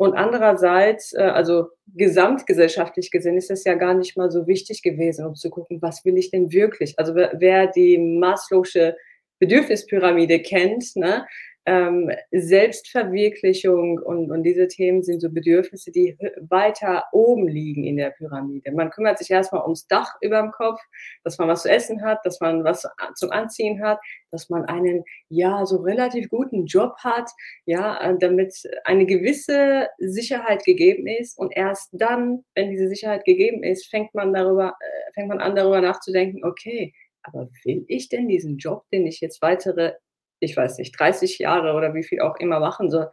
Und 0.00 0.14
andererseits, 0.14 1.12
äh, 1.12 1.20
also 1.20 1.66
gesamtgesellschaftlich 1.94 3.10
gesehen, 3.10 3.36
ist 3.36 3.50
es 3.50 3.64
ja 3.64 3.74
gar 3.74 3.92
nicht 3.92 4.16
mal 4.16 4.30
so 4.30 4.46
wichtig 4.46 4.80
gewesen, 4.80 5.26
um 5.26 5.34
zu 5.34 5.50
gucken, 5.50 5.82
was 5.82 6.06
will 6.06 6.16
ich 6.16 6.30
denn 6.30 6.52
wirklich? 6.52 6.98
Also 6.98 7.14
wer 7.14 7.66
die 7.66 7.98
Maslow'sche 7.98 8.94
Bedürfnispyramide 9.40 10.40
kennt, 10.40 10.96
ne, 10.96 11.26
ähm, 11.66 12.10
Selbstverwirklichung 12.30 13.98
und, 13.98 14.30
und 14.30 14.42
diese 14.42 14.66
Themen 14.66 15.02
sind 15.02 15.20
so 15.20 15.30
Bedürfnisse, 15.30 15.92
die 15.92 16.16
weiter 16.40 17.04
oben 17.12 17.48
liegen 17.48 17.84
in 17.84 17.96
der 17.96 18.10
Pyramide. 18.10 18.72
Man 18.72 18.90
kümmert 18.90 19.18
sich 19.18 19.30
erstmal 19.30 19.62
ums 19.62 19.86
Dach 19.86 20.16
über 20.20 20.40
dem 20.40 20.52
Kopf, 20.52 20.80
dass 21.22 21.38
man 21.38 21.48
was 21.48 21.62
zu 21.62 21.70
essen 21.70 22.02
hat, 22.02 22.20
dass 22.24 22.40
man 22.40 22.64
was 22.64 22.88
zum 23.14 23.30
Anziehen 23.30 23.82
hat, 23.82 23.98
dass 24.30 24.48
man 24.48 24.64
einen, 24.64 25.04
ja, 25.28 25.66
so 25.66 25.78
relativ 25.78 26.28
guten 26.28 26.66
Job 26.66 26.94
hat, 26.98 27.30
ja, 27.66 28.00
äh, 28.00 28.16
damit 28.18 28.54
eine 28.84 29.06
gewisse 29.06 29.88
Sicherheit 29.98 30.64
gegeben 30.64 31.06
ist. 31.06 31.38
Und 31.38 31.52
erst 31.54 31.90
dann, 31.92 32.44
wenn 32.54 32.70
diese 32.70 32.88
Sicherheit 32.88 33.24
gegeben 33.24 33.62
ist, 33.62 33.86
fängt 33.88 34.14
man 34.14 34.32
darüber, 34.32 34.76
äh, 34.80 35.12
fängt 35.12 35.28
man 35.28 35.40
an, 35.40 35.54
darüber 35.54 35.80
nachzudenken, 35.80 36.44
okay, 36.44 36.94
aber 37.22 37.50
will 37.64 37.84
ich 37.88 38.08
denn 38.08 38.28
diesen 38.28 38.56
Job, 38.56 38.84
den 38.92 39.06
ich 39.06 39.20
jetzt 39.20 39.42
weitere 39.42 39.92
ich 40.40 40.56
weiß 40.56 40.78
nicht, 40.78 40.98
30 40.98 41.38
Jahre 41.38 41.74
oder 41.74 41.94
wie 41.94 42.02
viel 42.02 42.20
auch 42.20 42.36
immer 42.36 42.60
machen 42.60 42.90
soll, 42.90 43.10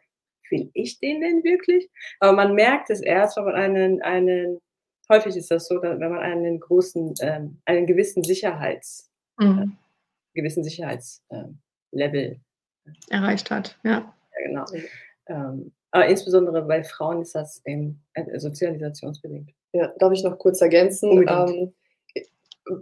will 0.50 0.70
ich 0.74 1.00
den 1.00 1.22
denn 1.22 1.44
wirklich? 1.44 1.90
Aber 2.20 2.34
man 2.34 2.56
merkt 2.56 2.90
es 2.90 3.02
erst, 3.02 3.38
wenn 3.38 3.46
man 3.46 3.56
einen, 3.56 4.02
einen 4.02 4.60
häufig 5.10 5.36
ist 5.36 5.52
das 5.52 5.68
so, 5.68 5.82
wenn 5.82 6.00
man 6.00 6.20
einen 6.20 6.60
großen, 6.60 7.14
ähm, 7.22 7.62
einen 7.66 7.86
gewissen 7.86 8.24
Sicherheits, 8.24 9.12
mhm. 9.38 9.78
äh, 10.34 10.40
gewissen 10.40 10.64
Sicherheitslevel 10.64 11.22
ähm, 11.94 12.42
äh, 12.86 12.92
erreicht 13.10 13.52
hat, 13.52 13.78
ja. 13.84 13.92
ja 13.92 14.46
genau. 14.46 14.66
Ähm, 15.28 15.72
aber 15.92 16.08
insbesondere 16.08 16.62
bei 16.64 16.84
Frauen 16.84 17.22
ist 17.22 17.36
das 17.36 17.66
eben 17.66 18.04
äh, 18.14 18.38
sozialisationsbedingt. 18.40 19.52
Ja, 19.74 19.94
darf 20.00 20.12
ich 20.14 20.24
noch 20.24 20.38
kurz 20.38 20.62
ergänzen? 20.62 21.10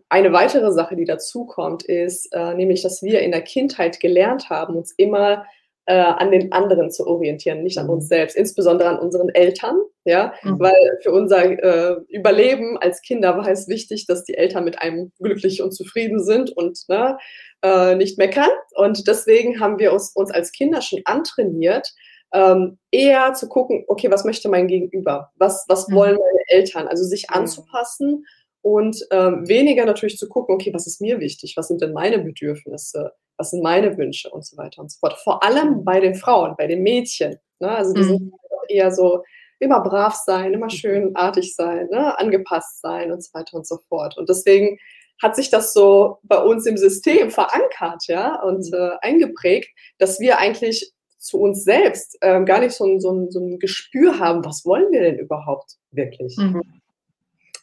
Eine 0.10 0.34
weitere 0.34 0.72
Sache, 0.72 0.96
die 0.96 1.06
dazu 1.06 1.46
kommt, 1.46 1.84
ist 1.84 2.34
äh, 2.34 2.54
nämlich, 2.54 2.82
dass 2.82 3.04
wir 3.04 3.22
in 3.22 3.32
der 3.32 3.42
Kindheit 3.42 4.00
gelernt 4.00 4.50
haben, 4.50 4.76
uns 4.76 4.94
immer 4.98 5.46
äh, 5.88 5.94
an 5.94 6.32
den 6.32 6.52
anderen 6.52 6.90
zu 6.92 7.06
orientieren, 7.06 7.64
nicht 7.64 7.78
an 7.78 7.90
uns 7.90 8.06
mhm. 8.06 8.08
selbst, 8.08 8.36
insbesondere 8.36 8.90
an 8.90 9.00
unseren 9.00 9.30
Eltern, 9.30 9.78
ja, 10.04 10.34
mhm. 10.44 10.60
weil 10.60 11.00
für 11.04 11.12
unser 11.12 11.44
äh, 11.46 11.96
Überleben 12.10 12.78
als 12.78 13.02
Kinder 13.02 13.38
war 13.38 13.48
es 13.48 13.68
wichtig, 13.68 14.08
dass 14.08 14.24
die 14.24 14.36
Eltern 14.36 14.64
mit 14.64 14.82
einem 14.82 15.12
glücklich 15.20 15.62
und 15.62 15.72
zufrieden 15.74 16.24
sind 16.24 16.56
und 16.56 16.80
ne, 16.88 17.18
äh, 17.62 17.96
nicht 17.96 18.18
meckern. 18.18 18.50
Und 18.76 19.08
deswegen 19.08 19.60
haben 19.60 19.78
wir 19.78 19.94
uns, 19.94 20.12
uns 20.16 20.32
als 20.32 20.52
Kinder 20.52 20.82
schon 20.82 21.02
antrainiert, 21.06 21.94
ähm, 22.34 22.80
eher 22.92 23.34
zu 23.34 23.48
gucken, 23.48 23.86
okay, 23.88 24.10
was 24.10 24.26
möchte 24.26 24.50
mein 24.50 24.68
Gegenüber? 24.68 25.32
Was, 25.36 25.66
was 25.68 25.88
mhm. 25.88 25.96
wollen 25.96 26.16
meine 26.16 26.44
Eltern? 26.48 26.88
Also 26.88 27.04
sich 27.04 27.28
mhm. 27.30 27.36
anzupassen 27.42 28.26
und 28.66 28.98
ähm, 29.12 29.48
weniger 29.48 29.86
natürlich 29.86 30.18
zu 30.18 30.28
gucken, 30.28 30.56
okay, 30.56 30.74
was 30.74 30.88
ist 30.88 31.00
mir 31.00 31.20
wichtig? 31.20 31.54
Was 31.56 31.68
sind 31.68 31.82
denn 31.82 31.94
meine 31.94 32.18
Bedürfnisse? 32.18 33.12
Was 33.38 33.52
sind 33.52 33.62
meine 33.62 33.96
Wünsche 33.96 34.32
und 34.32 34.44
so 34.44 34.58
weiter 34.58 34.82
und 34.82 34.92
so 34.92 34.98
fort. 35.00 35.20
Vor 35.24 35.44
allem 35.44 35.84
bei 35.84 36.00
den 36.00 36.16
Frauen, 36.16 36.56
bei 36.58 36.66
den 36.66 36.82
Mädchen. 36.82 37.38
Ne? 37.60 37.70
Also 37.70 37.94
die 37.94 38.02
mhm. 38.02 38.08
sind 38.08 38.34
eher 38.70 38.92
so, 38.92 39.22
immer 39.60 39.82
brav 39.82 40.16
sein, 40.16 40.56
immer 40.56 40.72
schön 40.72 41.16
artig 41.16 41.54
sein, 41.56 41.90
ne? 41.92 42.18
angepasst 42.18 42.82
sein 42.82 43.12
und 43.12 43.24
so 43.24 43.32
weiter 43.36 43.56
und 43.56 43.68
so 43.68 43.78
fort. 43.88 44.18
Und 44.18 44.30
deswegen 44.30 44.80
hat 45.22 45.36
sich 45.36 45.52
das 45.52 45.72
so 45.72 46.18
bei 46.24 46.42
uns 46.42 46.66
im 46.66 46.78
System 46.78 47.30
verankert, 47.30 48.08
ja, 48.08 48.42
und 48.42 48.74
äh, 48.74 48.98
eingeprägt, 49.02 49.70
dass 50.00 50.20
wir 50.20 50.40
eigentlich 50.40 50.92
zu 51.20 51.40
uns 51.40 51.64
selbst 51.64 52.18
äh, 52.22 52.44
gar 52.44 52.62
nicht 52.62 52.74
so 52.74 52.86
ein, 52.86 53.00
so, 53.00 53.12
ein, 53.12 53.30
so 53.30 53.40
ein 53.40 53.60
Gespür 53.60 54.18
haben, 54.18 54.44
was 54.44 54.66
wollen 54.66 54.92
wir 54.92 55.02
denn 55.02 55.20
überhaupt 55.20 55.76
wirklich? 55.92 56.36
Mhm. 56.38 56.64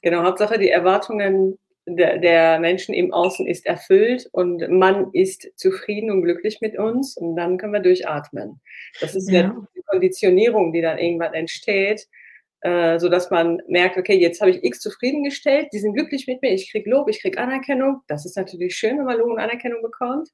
Genau, 0.02 0.24
Hauptsache 0.24 0.58
die 0.58 0.70
Erwartungen 0.70 1.58
der, 1.86 2.18
der, 2.18 2.60
Menschen 2.60 2.94
im 2.94 3.12
Außen 3.12 3.46
ist 3.46 3.66
erfüllt 3.66 4.28
und 4.32 4.68
man 4.70 5.10
ist 5.12 5.48
zufrieden 5.56 6.10
und 6.10 6.22
glücklich 6.22 6.60
mit 6.60 6.78
uns 6.78 7.16
und 7.16 7.34
dann 7.36 7.58
können 7.58 7.72
wir 7.72 7.80
durchatmen. 7.80 8.60
Das 9.00 9.16
ist 9.16 9.28
ja, 9.30 9.54
die 9.74 9.82
Konditionierung, 9.86 10.72
die 10.72 10.80
dann 10.80 10.98
irgendwann 10.98 11.34
entsteht, 11.34 12.06
äh, 12.60 13.00
so 13.00 13.08
dass 13.08 13.30
man 13.30 13.60
merkt, 13.66 13.96
okay, 13.96 14.16
jetzt 14.16 14.40
habe 14.40 14.52
ich 14.52 14.62
X 14.62 14.80
zufriedengestellt, 14.80 15.68
die 15.72 15.80
sind 15.80 15.94
glücklich 15.94 16.28
mit 16.28 16.40
mir, 16.42 16.52
ich 16.52 16.70
kriege 16.70 16.88
Lob, 16.88 17.08
ich 17.08 17.20
kriege 17.20 17.38
Anerkennung. 17.38 18.02
Das 18.06 18.24
ist 18.24 18.36
natürlich 18.36 18.76
schön, 18.76 18.98
wenn 18.98 19.04
man 19.04 19.18
Lob 19.18 19.30
und 19.30 19.40
Anerkennung 19.40 19.82
bekommt. 19.82 20.28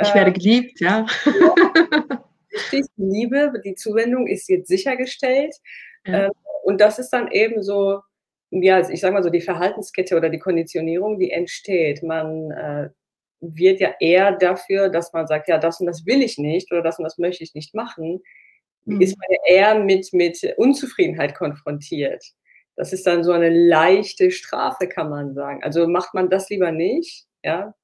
Ich 0.00 0.10
äh, 0.10 0.14
werde 0.14 0.32
geliebt, 0.32 0.80
ja. 0.80 1.06
Richtig, 2.52 2.86
die 2.96 3.02
Liebe, 3.02 3.52
die 3.64 3.74
Zuwendung 3.74 4.28
ist 4.28 4.48
jetzt 4.48 4.68
sichergestellt. 4.68 5.56
Ja. 6.06 6.26
Äh, 6.26 6.30
und 6.62 6.80
das 6.80 7.00
ist 7.00 7.10
dann 7.10 7.28
eben 7.32 7.62
so, 7.64 8.00
ja, 8.62 8.88
ich 8.88 9.00
sage 9.00 9.14
mal 9.14 9.22
so, 9.22 9.30
die 9.30 9.40
Verhaltenskette 9.40 10.16
oder 10.16 10.28
die 10.28 10.38
Konditionierung, 10.38 11.18
die 11.18 11.30
entsteht. 11.30 12.02
Man 12.02 12.50
äh, 12.50 12.88
wird 13.40 13.80
ja 13.80 13.94
eher 14.00 14.32
dafür, 14.32 14.88
dass 14.88 15.12
man 15.12 15.26
sagt, 15.26 15.48
ja, 15.48 15.58
das 15.58 15.80
und 15.80 15.86
das 15.86 16.06
will 16.06 16.22
ich 16.22 16.38
nicht 16.38 16.70
oder 16.72 16.82
das 16.82 16.98
und 16.98 17.04
das 17.04 17.18
möchte 17.18 17.44
ich 17.44 17.54
nicht 17.54 17.74
machen, 17.74 18.22
mhm. 18.84 19.00
ist 19.00 19.16
man 19.18 19.28
ja 19.30 19.54
eher 19.54 19.78
mit, 19.82 20.12
mit 20.12 20.54
Unzufriedenheit 20.56 21.34
konfrontiert. 21.34 22.24
Das 22.76 22.92
ist 22.92 23.06
dann 23.06 23.22
so 23.22 23.32
eine 23.32 23.50
leichte 23.50 24.30
Strafe, 24.30 24.88
kann 24.88 25.08
man 25.08 25.34
sagen. 25.34 25.62
Also 25.62 25.86
macht 25.86 26.14
man 26.14 26.28
das 26.28 26.48
lieber 26.50 26.72
nicht, 26.72 27.26
ja. 27.42 27.74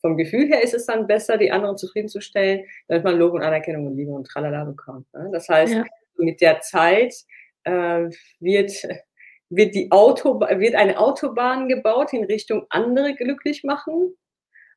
Vom 0.00 0.18
Gefühl 0.18 0.48
her 0.48 0.62
ist 0.62 0.74
es 0.74 0.84
dann 0.84 1.06
besser, 1.06 1.38
die 1.38 1.50
anderen 1.50 1.78
zufriedenzustellen, 1.78 2.66
damit 2.88 3.04
man 3.04 3.16
Lob 3.16 3.32
und 3.32 3.42
Anerkennung 3.42 3.86
und 3.86 3.96
Liebe 3.96 4.10
und 4.10 4.26
Tralala 4.26 4.64
bekommt. 4.64 5.10
Ne? 5.14 5.30
Das 5.32 5.48
heißt, 5.48 5.72
ja. 5.72 5.84
mit 6.18 6.42
der 6.42 6.60
Zeit 6.60 7.14
äh, 7.62 8.10
wird 8.38 8.86
wird, 9.50 9.74
die 9.74 9.90
Auto, 9.90 10.40
wird 10.40 10.74
eine 10.74 10.98
Autobahn 10.98 11.68
gebaut 11.68 12.12
in 12.12 12.24
Richtung 12.24 12.66
andere 12.70 13.14
glücklich 13.14 13.64
machen. 13.64 14.16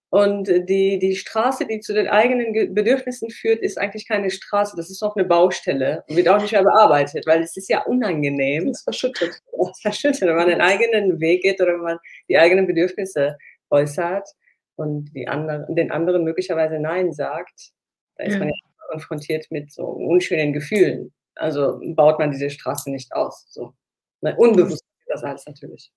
Und 0.09 0.47
die, 0.47 0.99
die 0.99 1.15
Straße, 1.17 1.65
die 1.65 1.81
zu 1.81 1.93
den 1.93 2.07
eigenen 2.07 2.73
Bedürfnissen 2.73 3.29
führt, 3.29 3.59
ist 3.59 3.77
eigentlich 3.77 4.07
keine 4.07 4.29
Straße, 4.29 4.77
das 4.77 4.89
ist 4.89 5.01
noch 5.01 5.17
eine 5.17 5.25
Baustelle 5.25 6.05
und 6.07 6.15
wird 6.15 6.29
auch 6.29 6.41
nicht 6.41 6.53
mehr 6.53 6.63
bearbeitet, 6.63 7.27
weil 7.27 7.41
es 7.41 7.57
ist 7.57 7.69
ja 7.69 7.83
unangenehm. 7.83 8.69
Es 8.69 8.83
verschüttet. 8.83 9.41
Es 9.71 9.81
verschüttet, 9.81 10.21
wenn 10.21 10.35
man 10.35 10.47
den 10.47 10.61
eigenen 10.61 11.19
Weg 11.19 11.41
geht 11.43 11.59
oder 11.61 11.73
wenn 11.73 11.81
man 11.81 11.99
die 12.29 12.37
eigenen 12.37 12.67
Bedürfnisse 12.67 13.37
äußert 13.69 14.29
und 14.77 15.13
die 15.13 15.27
anderen, 15.27 15.75
den 15.75 15.91
anderen 15.91 16.23
möglicherweise 16.23 16.79
Nein 16.79 17.11
sagt, 17.11 17.71
da 18.15 18.23
ist 18.23 18.33
ja. 18.33 18.39
man 18.39 18.47
ja 18.47 18.55
konfrontiert 18.89 19.47
mit 19.49 19.73
so 19.73 19.83
unschönen 19.83 20.53
Gefühlen. 20.53 21.13
Also 21.35 21.81
baut 21.95 22.17
man 22.17 22.31
diese 22.31 22.49
Straße 22.49 22.89
nicht 22.89 23.13
aus. 23.13 23.45
So. 23.49 23.73
Nein, 24.21 24.35
unbewusst 24.37 24.83
das 25.07 25.23
alles 25.23 25.45
natürlich. 25.45 25.91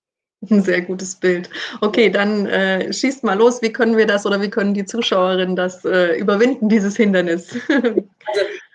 Ein 0.49 0.63
sehr 0.63 0.81
gutes 0.81 1.15
Bild. 1.15 1.49
Okay, 1.81 2.09
dann 2.09 2.47
äh, 2.47 2.91
schießt 2.91 3.23
mal 3.23 3.37
los. 3.37 3.61
Wie 3.61 3.71
können 3.71 3.95
wir 3.95 4.07
das 4.07 4.25
oder 4.25 4.41
wie 4.41 4.49
können 4.49 4.73
die 4.73 4.85
Zuschauerinnen 4.85 5.55
das 5.55 5.85
äh, 5.85 6.17
überwinden, 6.17 6.67
dieses 6.67 6.97
Hindernis? 6.97 7.55
also, 7.69 8.01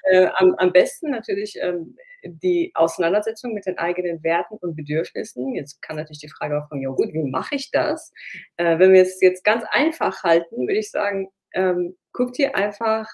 äh, 0.05 0.29
am, 0.37 0.55
am, 0.59 0.73
besten 0.73 1.11
natürlich 1.11 1.59
ähm, 1.61 1.97
die 2.23 2.71
Auseinandersetzung 2.75 3.53
mit 3.53 3.67
den 3.67 3.79
eigenen 3.79 4.23
Werten 4.23 4.59
und 4.59 4.77
Bedürfnissen. 4.77 5.55
Jetzt 5.55 5.83
kann 5.83 5.97
natürlich 5.97 6.21
die 6.21 6.29
Frage 6.29 6.57
auch 6.57 6.69
kommen, 6.69 6.83
ja 6.83 6.91
gut, 6.91 7.13
wie 7.13 7.29
mache 7.29 7.57
ich 7.57 7.73
das? 7.73 8.13
Äh, 8.59 8.79
wenn 8.79 8.93
wir 8.93 9.03
es 9.03 9.21
jetzt 9.21 9.43
ganz 9.43 9.65
einfach 9.71 10.23
halten, 10.23 10.69
würde 10.69 10.79
ich 10.79 10.93
sagen, 10.93 11.31
ähm, 11.53 11.97
guck 12.13 12.33
dir 12.35 12.55
einfach 12.55 13.09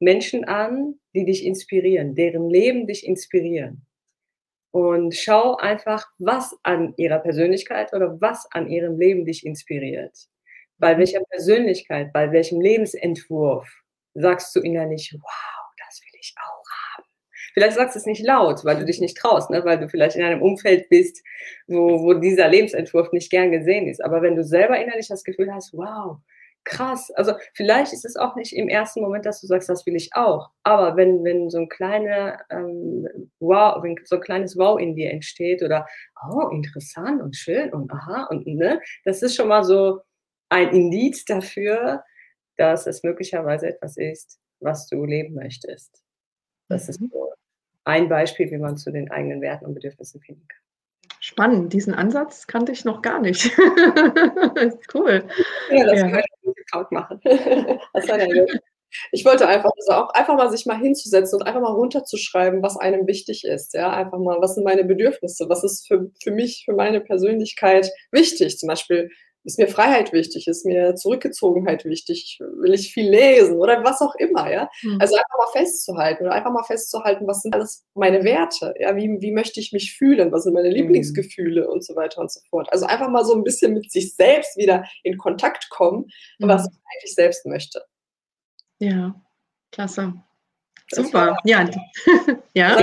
Menschen 0.00 0.44
an, 0.44 0.96
die 1.14 1.24
dich 1.24 1.46
inspirieren, 1.46 2.14
deren 2.14 2.50
Leben 2.50 2.86
dich 2.86 3.06
inspirieren 3.06 3.86
und 4.76 5.14
schau 5.14 5.56
einfach, 5.56 6.06
was 6.18 6.54
an 6.62 6.92
ihrer 6.98 7.18
Persönlichkeit 7.18 7.94
oder 7.94 8.20
was 8.20 8.46
an 8.50 8.68
ihrem 8.68 8.98
Leben 8.98 9.24
dich 9.24 9.46
inspiriert. 9.46 10.14
Bei 10.76 10.94
mhm. 10.94 10.98
welcher 10.98 11.20
Persönlichkeit, 11.30 12.12
bei 12.12 12.30
welchem 12.30 12.60
Lebensentwurf 12.60 13.66
sagst 14.12 14.54
du 14.54 14.60
innerlich, 14.60 15.14
wow, 15.14 15.74
das 15.78 16.02
will 16.02 16.20
ich 16.20 16.34
auch 16.36 16.94
haben. 16.94 17.08
Vielleicht 17.54 17.76
sagst 17.76 17.94
du 17.94 18.00
es 18.00 18.04
nicht 18.04 18.22
laut, 18.22 18.66
weil 18.66 18.76
du 18.78 18.84
dich 18.84 19.00
nicht 19.00 19.16
traust, 19.16 19.48
ne? 19.48 19.64
weil 19.64 19.78
du 19.78 19.88
vielleicht 19.88 20.16
in 20.16 20.22
einem 20.22 20.42
Umfeld 20.42 20.90
bist, 20.90 21.24
wo, 21.66 22.02
wo 22.02 22.12
dieser 22.12 22.48
Lebensentwurf 22.48 23.12
nicht 23.12 23.30
gern 23.30 23.52
gesehen 23.52 23.88
ist. 23.88 24.04
Aber 24.04 24.20
wenn 24.20 24.36
du 24.36 24.44
selber 24.44 24.78
innerlich 24.78 25.08
das 25.08 25.24
Gefühl 25.24 25.54
hast, 25.54 25.72
wow, 25.72 26.18
krass. 26.66 27.10
Also 27.12 27.32
vielleicht 27.54 27.94
ist 27.94 28.04
es 28.04 28.16
auch 28.16 28.36
nicht 28.36 28.52
im 28.52 28.68
ersten 28.68 29.00
Moment, 29.00 29.24
dass 29.24 29.40
du 29.40 29.46
sagst, 29.46 29.68
das 29.68 29.86
will 29.86 29.96
ich 29.96 30.10
auch. 30.14 30.50
Aber 30.64 30.96
wenn, 30.96 31.24
wenn 31.24 31.48
so 31.48 31.58
ein 31.58 31.68
kleiner 31.68 32.44
ähm, 32.50 33.08
Wow, 33.40 33.82
wenn 33.82 33.96
so 34.04 34.16
ein 34.16 34.22
kleines 34.22 34.58
Wow 34.58 34.78
in 34.78 34.94
dir 34.94 35.10
entsteht 35.10 35.62
oder 35.62 35.86
oh, 36.28 36.48
interessant 36.48 37.22
und 37.22 37.36
schön 37.36 37.72
und 37.72 37.90
aha 37.90 38.26
und 38.30 38.46
ne, 38.46 38.80
das 39.04 39.22
ist 39.22 39.36
schon 39.36 39.48
mal 39.48 39.64
so 39.64 40.00
ein 40.50 40.68
Indiz 40.70 41.24
dafür, 41.24 42.04
dass 42.56 42.86
es 42.86 43.02
möglicherweise 43.02 43.68
etwas 43.68 43.96
ist, 43.96 44.38
was 44.60 44.86
du 44.88 45.04
leben 45.04 45.34
möchtest. 45.34 46.02
Das 46.68 46.88
ist 46.88 47.00
mhm. 47.00 47.10
so 47.12 47.32
ein 47.84 48.08
Beispiel, 48.08 48.50
wie 48.50 48.58
man 48.58 48.76
zu 48.76 48.90
den 48.90 49.10
eigenen 49.10 49.40
Werten 49.40 49.66
und 49.66 49.74
Bedürfnissen 49.74 50.20
finden 50.20 50.46
kann. 50.48 50.60
Spannend, 51.20 51.72
diesen 51.72 51.94
Ansatz 51.94 52.46
kannte 52.46 52.72
ich 52.72 52.84
noch 52.84 53.02
gar 53.02 53.20
nicht. 53.20 53.50
cool. 54.94 55.24
Ja, 55.70 55.84
das 55.86 56.00
ja. 56.00 56.22
Account 56.76 56.92
machen. 56.92 57.20
ich 59.12 59.24
wollte 59.24 59.46
einfach, 59.46 59.70
also 59.76 59.92
auch 59.92 60.10
einfach 60.10 60.36
mal 60.36 60.50
sich 60.50 60.66
mal 60.66 60.78
hinzusetzen 60.78 61.40
und 61.40 61.46
einfach 61.46 61.60
mal 61.60 61.72
runterzuschreiben, 61.72 62.62
was 62.62 62.76
einem 62.76 63.06
wichtig 63.06 63.44
ist. 63.44 63.74
Ja, 63.74 63.90
einfach 63.90 64.18
mal, 64.18 64.38
was 64.40 64.54
sind 64.54 64.64
meine 64.64 64.84
Bedürfnisse? 64.84 65.48
Was 65.48 65.64
ist 65.64 65.86
für, 65.86 66.10
für 66.22 66.30
mich, 66.30 66.62
für 66.64 66.74
meine 66.74 67.00
Persönlichkeit 67.00 67.90
wichtig? 68.12 68.58
Zum 68.58 68.68
Beispiel, 68.68 69.10
ist 69.46 69.58
mir 69.58 69.68
Freiheit 69.68 70.12
wichtig, 70.12 70.48
ist 70.48 70.66
mir 70.66 70.96
Zurückgezogenheit 70.96 71.84
wichtig, 71.84 72.38
will 72.40 72.74
ich 72.74 72.92
viel 72.92 73.08
lesen 73.08 73.56
oder 73.58 73.84
was 73.84 74.00
auch 74.02 74.14
immer, 74.16 74.50
ja. 74.50 74.68
Mhm. 74.82 74.98
Also 75.00 75.14
einfach 75.14 75.38
mal 75.38 75.52
festzuhalten 75.52 76.24
oder 76.24 76.34
einfach 76.34 76.50
mal 76.50 76.64
festzuhalten, 76.64 77.26
was 77.28 77.42
sind 77.42 77.54
alles 77.54 77.86
meine 77.94 78.24
Werte, 78.24 78.74
ja, 78.78 78.96
wie, 78.96 79.16
wie 79.20 79.32
möchte 79.32 79.60
ich 79.60 79.72
mich 79.72 79.96
fühlen, 79.96 80.32
was 80.32 80.42
sind 80.42 80.52
meine 80.52 80.68
mhm. 80.68 80.74
Lieblingsgefühle 80.74 81.62
mhm. 81.62 81.72
und 81.72 81.84
so 81.84 81.94
weiter 81.94 82.20
und 82.20 82.32
so 82.32 82.40
fort. 82.50 82.68
Also 82.72 82.86
einfach 82.86 83.08
mal 83.08 83.24
so 83.24 83.34
ein 83.34 83.44
bisschen 83.44 83.72
mit 83.72 83.90
sich 83.90 84.14
selbst 84.16 84.56
wieder 84.56 84.84
in 85.04 85.16
Kontakt 85.16 85.70
kommen, 85.70 86.06
mhm. 86.38 86.48
was 86.48 86.66
ich 86.66 86.78
eigentlich 86.94 87.14
selbst 87.14 87.46
möchte. 87.46 87.82
Ja, 88.80 89.14
klasse. 89.70 90.25
Super, 90.92 91.36
ja. 91.44 91.68
ja. 92.54 92.80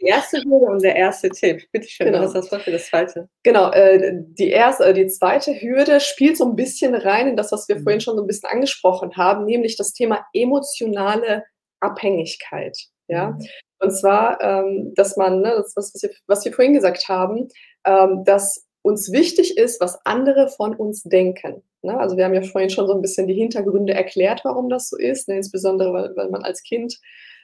Die 0.00 0.06
erste 0.06 0.38
Hürde 0.38 0.66
und 0.66 0.82
der 0.82 0.96
erste 0.96 1.30
Tipp. 1.30 1.62
Bitte 1.72 1.88
schön, 1.88 2.12
genau. 2.12 2.24
was 2.24 2.34
ist 2.34 2.52
das 2.52 2.62
für 2.62 2.72
das 2.72 2.86
zweite? 2.86 3.28
Genau, 3.42 3.70
äh, 3.70 4.12
die, 4.38 4.50
erste, 4.50 4.84
äh, 4.84 4.92
die 4.94 5.06
zweite 5.06 5.52
Hürde 5.52 6.00
spielt 6.00 6.36
so 6.36 6.44
ein 6.44 6.56
bisschen 6.56 6.94
rein 6.94 7.28
in 7.28 7.36
das, 7.36 7.50
was 7.50 7.68
wir 7.68 7.76
mhm. 7.76 7.82
vorhin 7.84 8.00
schon 8.00 8.16
so 8.16 8.22
ein 8.22 8.26
bisschen 8.26 8.50
angesprochen 8.50 9.16
haben, 9.16 9.46
nämlich 9.46 9.76
das 9.76 9.92
Thema 9.92 10.26
emotionale 10.34 11.44
Abhängigkeit. 11.80 12.76
Ja? 13.08 13.30
Mhm. 13.30 13.46
Und 13.80 13.90
zwar, 13.92 14.40
ähm, 14.40 14.92
dass 14.94 15.16
man, 15.16 15.40
ne, 15.40 15.54
das, 15.56 15.72
was, 15.74 15.92
wir, 16.02 16.10
was 16.26 16.44
wir 16.44 16.52
vorhin 16.52 16.74
gesagt 16.74 17.08
haben, 17.08 17.48
ähm, 17.84 18.24
dass 18.24 18.66
uns 18.82 19.12
wichtig 19.12 19.56
ist, 19.56 19.80
was 19.80 20.04
andere 20.04 20.48
von 20.48 20.74
uns 20.74 21.02
denken. 21.04 21.62
Ne? 21.82 21.98
Also 21.98 22.16
wir 22.16 22.24
haben 22.24 22.34
ja 22.34 22.42
vorhin 22.42 22.70
schon 22.70 22.86
so 22.86 22.94
ein 22.94 23.00
bisschen 23.00 23.26
die 23.26 23.34
Hintergründe 23.34 23.94
erklärt, 23.94 24.40
warum 24.44 24.68
das 24.68 24.88
so 24.88 24.96
ist, 24.96 25.28
ne? 25.28 25.36
insbesondere 25.36 25.92
weil, 25.92 26.16
weil, 26.16 26.30
man 26.30 26.42
als 26.42 26.62
Kind 26.62 26.98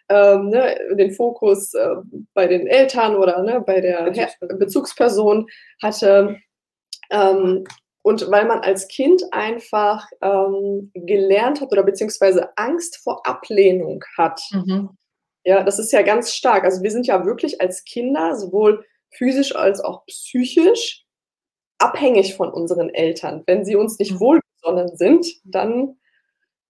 ähm, 0.08 0.48
ne, 0.48 0.76
den 0.96 1.12
Fokus 1.12 1.74
äh, 1.74 1.96
bei 2.34 2.46
den 2.46 2.66
Eltern 2.66 3.16
oder 3.16 3.42
ne, 3.42 3.62
bei 3.64 3.80
der 3.80 4.04
Bezugsperson, 4.04 4.58
Bezugsperson 4.58 5.46
hatte. 5.82 6.36
Ähm, 7.10 7.64
und 8.02 8.30
weil 8.30 8.46
man 8.46 8.60
als 8.60 8.88
Kind 8.88 9.22
einfach 9.32 10.08
ähm, 10.22 10.90
gelernt 10.94 11.60
hat 11.60 11.70
oder 11.72 11.82
beziehungsweise 11.82 12.56
Angst 12.56 12.96
vor 12.96 13.26
Ablehnung 13.26 14.02
hat. 14.16 14.40
Mhm. 14.50 14.90
Ja, 15.44 15.62
das 15.62 15.78
ist 15.78 15.92
ja 15.92 16.02
ganz 16.02 16.32
stark. 16.34 16.64
Also 16.64 16.82
wir 16.82 16.90
sind 16.90 17.06
ja 17.06 17.24
wirklich 17.26 17.60
als 17.60 17.84
Kinder 17.84 18.34
sowohl 18.34 18.84
physisch 19.10 19.54
als 19.54 19.80
auch 19.80 20.06
psychisch 20.06 21.04
abhängig 21.78 22.34
von 22.36 22.50
unseren 22.50 22.90
Eltern. 22.90 23.42
Wenn 23.46 23.64
sie 23.64 23.76
uns 23.76 23.98
nicht 23.98 24.12
mhm. 24.12 24.20
wohlgesonnen 24.20 24.96
sind, 24.96 25.26
dann 25.44 25.96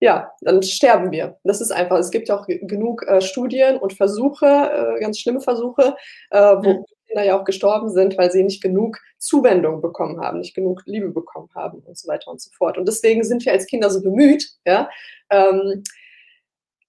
ja, 0.00 0.30
dann 0.42 0.62
sterben 0.62 1.10
wir. 1.10 1.38
Das 1.42 1.60
ist 1.60 1.72
einfach, 1.72 1.98
es 1.98 2.10
gibt 2.10 2.28
ja 2.28 2.38
auch 2.38 2.46
genug 2.46 3.04
äh, 3.08 3.20
Studien 3.20 3.78
und 3.78 3.94
Versuche, 3.94 4.46
äh, 4.46 5.00
ganz 5.00 5.18
schlimme 5.18 5.40
Versuche, 5.40 5.96
äh, 6.30 6.38
wo 6.38 6.72
mhm. 6.74 6.84
Kinder 7.08 7.24
ja 7.24 7.40
auch 7.40 7.44
gestorben 7.44 7.90
sind, 7.90 8.16
weil 8.16 8.30
sie 8.30 8.44
nicht 8.44 8.62
genug 8.62 8.98
Zuwendung 9.18 9.80
bekommen 9.80 10.20
haben, 10.20 10.38
nicht 10.38 10.54
genug 10.54 10.82
Liebe 10.86 11.08
bekommen 11.08 11.48
haben 11.54 11.80
und 11.80 11.98
so 11.98 12.06
weiter 12.06 12.30
und 12.30 12.40
so 12.40 12.50
fort. 12.56 12.78
Und 12.78 12.86
deswegen 12.86 13.24
sind 13.24 13.44
wir 13.44 13.52
als 13.52 13.66
Kinder 13.66 13.90
so 13.90 14.02
bemüht, 14.02 14.48
ja, 14.64 14.88
ähm, 15.30 15.82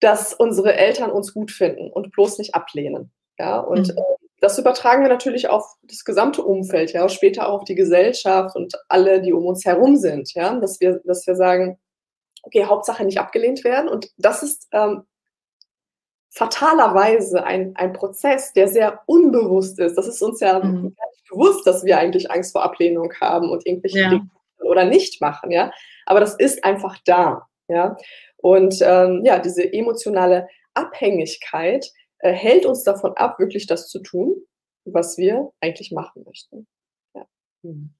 dass 0.01 0.33
unsere 0.33 0.75
Eltern 0.75 1.11
uns 1.11 1.33
gut 1.33 1.51
finden 1.51 1.89
und 1.89 2.11
bloß 2.11 2.37
nicht 2.37 2.53
ablehnen. 2.53 3.11
Ja, 3.39 3.59
und 3.59 3.87
mhm. 3.87 4.01
Das 4.41 4.57
übertragen 4.57 5.01
wir 5.01 5.09
natürlich 5.09 5.49
auf 5.49 5.75
das 5.83 6.03
gesamte 6.03 6.43
Umfeld, 6.43 6.93
ja, 6.93 7.07
später 7.09 7.47
auch 7.47 7.59
auf 7.61 7.63
die 7.65 7.75
Gesellschaft 7.75 8.55
und 8.55 8.73
alle, 8.87 9.21
die 9.21 9.33
um 9.33 9.45
uns 9.45 9.65
herum 9.65 9.97
sind, 9.97 10.33
ja, 10.33 10.53
dass 10.59 10.79
wir, 10.79 11.01
dass 11.05 11.27
wir 11.27 11.35
sagen, 11.35 11.77
okay, 12.43 12.65
Hauptsache 12.65 13.03
nicht 13.03 13.19
abgelehnt 13.19 13.63
werden. 13.63 13.89
Und 13.89 14.11
das 14.17 14.43
ist 14.43 14.67
ähm, 14.71 15.03
fatalerweise 16.29 17.43
ein, 17.43 17.75
ein 17.75 17.93
Prozess, 17.93 18.53
der 18.53 18.67
sehr 18.67 19.01
unbewusst 19.05 19.79
ist. 19.79 19.97
Das 19.97 20.07
ist 20.07 20.21
uns 20.21 20.39
ja 20.39 20.59
mhm. 20.59 20.95
bewusst, 21.29 21.65
dass 21.67 21.83
wir 21.83 21.97
eigentlich 21.97 22.31
Angst 22.31 22.51
vor 22.51 22.63
Ablehnung 22.63 23.11
haben 23.19 23.49
und 23.49 23.65
irgendwelche 23.65 23.99
ja. 23.99 24.09
Dinge 24.09 24.29
oder 24.61 24.85
nicht 24.85 25.21
machen, 25.21 25.51
ja. 25.51 25.71
Aber 26.05 26.19
das 26.19 26.35
ist 26.35 26.63
einfach 26.63 26.97
da, 27.05 27.47
ja. 27.67 27.97
Und 28.37 28.79
ähm, 28.81 29.21
ja, 29.25 29.39
diese 29.39 29.71
emotionale 29.73 30.47
Abhängigkeit 30.73 31.91
äh, 32.19 32.31
hält 32.31 32.65
uns 32.65 32.83
davon 32.83 33.13
ab, 33.13 33.39
wirklich 33.39 33.67
das 33.67 33.87
zu 33.87 33.99
tun, 33.99 34.35
was 34.85 35.17
wir 35.17 35.51
eigentlich 35.61 35.91
machen 35.91 36.23
möchten. 36.25 36.67
Ja. 37.15 37.25
Mhm. 37.63 37.93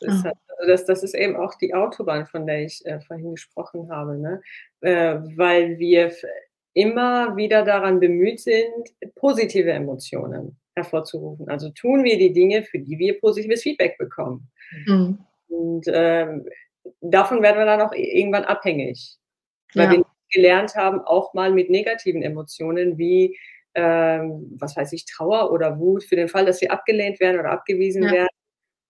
Das, 0.00 0.14
ist, 0.14 0.26
also 0.26 0.68
das, 0.68 0.84
das 0.84 1.02
ist 1.02 1.14
eben 1.14 1.36
auch 1.36 1.54
die 1.56 1.74
Autobahn, 1.74 2.26
von 2.26 2.46
der 2.46 2.64
ich 2.64 2.84
äh, 2.86 3.00
vorhin 3.00 3.32
gesprochen 3.32 3.90
habe, 3.90 4.16
ne? 4.16 4.40
Äh, 4.80 5.16
weil 5.36 5.78
wir 5.78 6.12
immer 6.74 7.36
wieder 7.36 7.64
daran 7.64 7.98
bemüht 7.98 8.40
sind, 8.40 8.94
positive 9.16 9.72
Emotionen 9.72 10.56
hervorzurufen. 10.76 11.48
Also 11.48 11.70
tun 11.70 12.04
wir 12.04 12.16
die 12.16 12.32
Dinge, 12.32 12.62
für 12.62 12.78
die 12.78 12.98
wir 12.98 13.18
positives 13.18 13.62
Feedback 13.62 13.98
bekommen. 13.98 14.48
Mhm. 14.86 15.18
Und 15.48 15.86
ähm, 15.88 16.46
davon 17.00 17.42
werden 17.42 17.58
wir 17.58 17.66
dann 17.66 17.80
auch 17.80 17.92
irgendwann 17.92 18.44
abhängig, 18.44 19.16
weil 19.74 19.86
ja. 19.86 19.92
wir 19.92 20.04
gelernt 20.30 20.76
haben, 20.76 21.00
auch 21.00 21.34
mal 21.34 21.52
mit 21.52 21.70
negativen 21.70 22.22
Emotionen 22.22 22.98
wie 22.98 23.36
ähm, 23.78 24.56
was 24.58 24.76
weiß 24.76 24.92
ich, 24.92 25.06
Trauer 25.06 25.52
oder 25.52 25.78
Wut 25.78 26.02
für 26.02 26.16
den 26.16 26.28
Fall, 26.28 26.44
dass 26.44 26.60
wir 26.60 26.72
abgelehnt 26.72 27.20
werden 27.20 27.38
oder 27.38 27.52
abgewiesen 27.52 28.02
ja. 28.02 28.12
werden, 28.12 28.36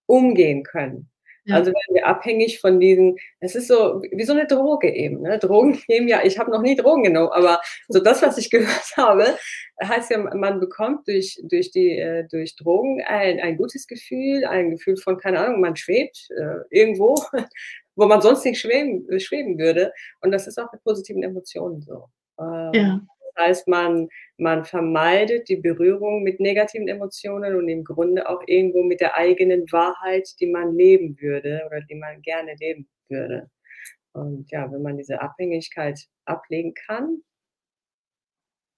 umgehen 0.06 0.62
können. 0.62 1.10
Ja. 1.44 1.56
Also 1.56 1.70
werden 1.70 1.94
wir 1.94 2.06
abhängig 2.06 2.60
von 2.60 2.78
diesen, 2.80 3.16
es 3.40 3.54
ist 3.54 3.68
so 3.68 4.02
wie 4.12 4.24
so 4.24 4.32
eine 4.32 4.46
Droge 4.46 4.90
eben. 4.90 5.22
Ne? 5.22 5.38
Drogen 5.38 5.78
nehmen 5.88 6.08
ja, 6.08 6.20
ich 6.24 6.38
habe 6.38 6.50
noch 6.50 6.62
nie 6.62 6.76
Drogen 6.76 7.04
genommen, 7.04 7.30
aber 7.32 7.60
so 7.88 8.00
das, 8.00 8.22
was 8.22 8.38
ich 8.38 8.50
gehört 8.50 8.96
habe, 8.96 9.36
heißt 9.82 10.10
ja, 10.10 10.18
man 10.18 10.60
bekommt 10.60 11.06
durch, 11.06 11.38
durch, 11.44 11.70
die, 11.70 11.98
äh, 11.98 12.26
durch 12.30 12.56
Drogen 12.56 13.02
ein, 13.06 13.40
ein 13.40 13.56
gutes 13.56 13.86
Gefühl, 13.86 14.44
ein 14.44 14.70
Gefühl 14.70 14.96
von, 14.96 15.18
keine 15.18 15.40
Ahnung, 15.40 15.60
man 15.60 15.76
schwebt 15.76 16.28
äh, 16.30 16.64
irgendwo, 16.70 17.14
wo 17.96 18.06
man 18.06 18.22
sonst 18.22 18.44
nicht 18.44 18.60
schweben, 18.60 19.06
schweben 19.20 19.58
würde. 19.58 19.92
Und 20.20 20.32
das 20.32 20.46
ist 20.46 20.58
auch 20.58 20.72
mit 20.72 20.82
positiven 20.82 21.22
Emotionen 21.22 21.82
so. 21.82 22.08
Ähm, 22.40 22.70
ja 22.72 23.00
heißt, 23.38 23.68
man, 23.68 24.08
man 24.36 24.64
vermeidet 24.64 25.48
die 25.48 25.56
Berührung 25.56 26.22
mit 26.22 26.40
negativen 26.40 26.88
Emotionen 26.88 27.54
und 27.56 27.68
im 27.68 27.84
Grunde 27.84 28.28
auch 28.28 28.42
irgendwo 28.46 28.82
mit 28.82 29.00
der 29.00 29.16
eigenen 29.16 29.70
Wahrheit, 29.72 30.28
die 30.40 30.46
man 30.46 30.74
leben 30.74 31.16
würde 31.20 31.62
oder 31.66 31.80
die 31.82 31.94
man 31.94 32.20
gerne 32.22 32.54
leben 32.58 32.88
würde. 33.08 33.48
Und 34.12 34.50
ja, 34.50 34.70
wenn 34.70 34.82
man 34.82 34.96
diese 34.96 35.20
Abhängigkeit 35.20 36.00
ablegen 36.24 36.74
kann, 36.74 37.22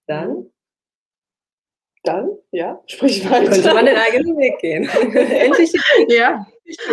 dann 0.07 0.29
mhm. 0.29 0.51
dann, 2.03 2.29
ja, 2.51 2.81
sprich 2.87 3.23
weiter. 3.29 3.51
Könnte 3.51 3.73
man 3.73 3.85
den 3.85 3.97
eigenen 3.97 4.37
Weg 4.37 4.59
gehen. 4.59 4.87
Endlich. 5.13 5.71
Ja, 6.07 6.45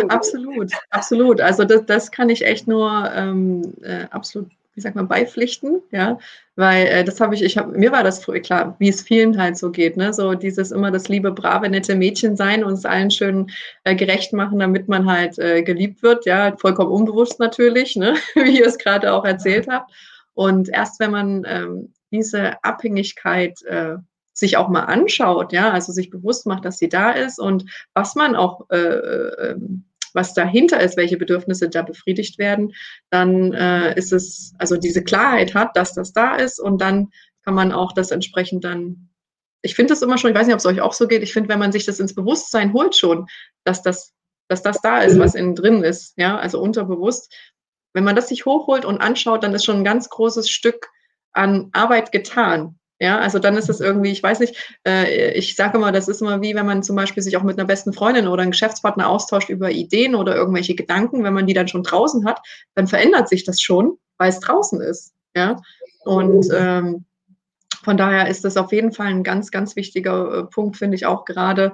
absolut, 0.09 0.71
absolut. 0.89 1.41
Also 1.41 1.63
das, 1.63 1.85
das 1.85 2.11
kann 2.11 2.29
ich 2.29 2.45
echt 2.45 2.67
nur 2.67 3.09
ähm, 3.15 3.73
äh, 3.81 4.05
absolut 4.11 4.51
wie 4.79 4.81
sagt 4.81 4.95
man, 4.95 5.09
beipflichten, 5.09 5.81
ja, 5.91 6.17
weil 6.55 6.87
äh, 6.87 7.03
das 7.03 7.19
habe 7.19 7.35
ich, 7.35 7.41
ich 7.41 7.57
habe, 7.57 7.77
mir 7.77 7.91
war 7.91 8.01
das 8.01 8.23
früher 8.23 8.39
klar, 8.39 8.77
wie 8.79 8.87
es 8.87 9.01
vielen 9.01 9.37
halt 9.37 9.57
so 9.57 9.71
geht, 9.71 9.97
ne, 9.97 10.13
so 10.13 10.35
dieses 10.35 10.71
immer 10.71 10.89
das 10.89 11.09
liebe, 11.09 11.33
brave, 11.33 11.67
nette 11.67 11.95
Mädchen 11.95 12.37
sein 12.37 12.63
und 12.63 12.73
es 12.73 12.85
allen 12.85 13.11
schön 13.11 13.51
äh, 13.83 13.93
gerecht 13.93 14.31
machen, 14.31 14.59
damit 14.59 14.87
man 14.87 15.05
halt 15.05 15.37
äh, 15.37 15.63
geliebt 15.63 16.01
wird, 16.01 16.25
ja, 16.25 16.55
vollkommen 16.55 16.91
unbewusst 16.91 17.41
natürlich, 17.41 17.97
ne, 17.97 18.15
wie 18.35 18.59
ihr 18.59 18.65
es 18.67 18.77
gerade 18.77 19.11
auch 19.11 19.25
erzählt 19.25 19.67
habt. 19.69 19.91
Und 20.33 20.69
erst 20.69 21.01
wenn 21.01 21.11
man 21.11 21.43
ähm, 21.45 21.93
diese 22.11 22.63
Abhängigkeit 22.63 23.61
äh, 23.63 23.97
sich 24.31 24.55
auch 24.55 24.69
mal 24.69 24.85
anschaut, 24.85 25.51
ja, 25.51 25.71
also 25.71 25.91
sich 25.91 26.09
bewusst 26.09 26.45
macht, 26.45 26.63
dass 26.63 26.77
sie 26.77 26.87
da 26.87 27.11
ist 27.11 27.37
und 27.37 27.65
was 27.93 28.15
man 28.15 28.37
auch 28.37 28.69
äh, 28.69 28.77
äh, 28.77 29.55
was 30.13 30.33
dahinter 30.33 30.79
ist, 30.79 30.97
welche 30.97 31.17
Bedürfnisse 31.17 31.69
da 31.69 31.81
befriedigt 31.81 32.37
werden, 32.37 32.73
dann 33.09 33.53
äh, 33.53 33.97
ist 33.97 34.13
es, 34.13 34.53
also 34.57 34.77
diese 34.77 35.03
Klarheit 35.03 35.53
hat, 35.53 35.75
dass 35.75 35.93
das 35.93 36.13
da 36.13 36.35
ist 36.35 36.59
und 36.59 36.79
dann 36.81 37.09
kann 37.43 37.53
man 37.53 37.71
auch 37.71 37.93
das 37.93 38.11
entsprechend 38.11 38.63
dann, 38.63 39.09
ich 39.61 39.75
finde 39.75 39.93
das 39.93 40.01
immer 40.01 40.17
schon, 40.17 40.31
ich 40.31 40.37
weiß 40.37 40.47
nicht, 40.47 40.53
ob 40.53 40.59
es 40.59 40.65
euch 40.65 40.81
auch 40.81 40.93
so 40.93 41.07
geht, 41.07 41.23
ich 41.23 41.33
finde, 41.33 41.49
wenn 41.49 41.59
man 41.59 41.71
sich 41.71 41.85
das 41.85 41.99
ins 41.99 42.15
Bewusstsein 42.15 42.73
holt 42.73 42.95
schon, 42.95 43.27
dass 43.63 43.81
das, 43.81 44.13
dass 44.47 44.61
das 44.61 44.81
da 44.81 44.99
ist, 44.99 45.19
was 45.19 45.35
innen 45.35 45.55
drin 45.55 45.83
ist, 45.83 46.13
ja, 46.17 46.37
also 46.37 46.59
unterbewusst, 46.59 47.33
wenn 47.93 48.03
man 48.03 48.15
das 48.15 48.29
sich 48.29 48.45
hochholt 48.45 48.85
und 48.85 49.01
anschaut, 49.01 49.43
dann 49.43 49.53
ist 49.53 49.65
schon 49.65 49.77
ein 49.77 49.83
ganz 49.83 50.09
großes 50.09 50.49
Stück 50.49 50.89
an 51.31 51.69
Arbeit 51.73 52.11
getan. 52.11 52.78
Ja, 53.01 53.17
also 53.19 53.39
dann 53.39 53.55
ist 53.55 53.69
es 53.69 53.79
irgendwie, 53.79 54.11
ich 54.11 54.21
weiß 54.21 54.41
nicht, 54.41 54.77
äh, 54.85 55.31
ich 55.31 55.55
sage 55.55 55.77
immer, 55.77 55.93
das 55.93 56.09
ist 56.09 56.21
immer 56.21 56.41
wie, 56.41 56.53
wenn 56.53 56.65
man 56.65 56.83
zum 56.83 56.97
Beispiel 56.97 57.23
sich 57.23 57.37
auch 57.37 57.43
mit 57.43 57.57
einer 57.57 57.67
besten 57.67 57.93
Freundin 57.93 58.27
oder 58.27 58.41
einem 58.41 58.51
Geschäftspartner 58.51 59.07
austauscht 59.09 59.49
über 59.49 59.71
Ideen 59.71 60.15
oder 60.15 60.35
irgendwelche 60.35 60.75
Gedanken, 60.75 61.23
wenn 61.23 61.33
man 61.33 61.47
die 61.47 61.53
dann 61.53 61.69
schon 61.69 61.83
draußen 61.83 62.25
hat, 62.25 62.41
dann 62.75 62.87
verändert 62.87 63.29
sich 63.29 63.45
das 63.45 63.61
schon, 63.61 63.97
weil 64.17 64.29
es 64.29 64.41
draußen 64.41 64.81
ist. 64.81 65.13
Ja, 65.33 65.61
und 66.03 66.47
ähm, 66.53 67.05
von 67.83 67.95
daher 67.95 68.27
ist 68.27 68.43
das 68.43 68.57
auf 68.57 68.73
jeden 68.73 68.91
Fall 68.91 69.07
ein 69.07 69.23
ganz, 69.23 69.51
ganz 69.51 69.77
wichtiger 69.77 70.39
äh, 70.39 70.43
Punkt, 70.43 70.75
finde 70.75 70.95
ich 70.95 71.05
auch 71.05 71.23
gerade 71.23 71.73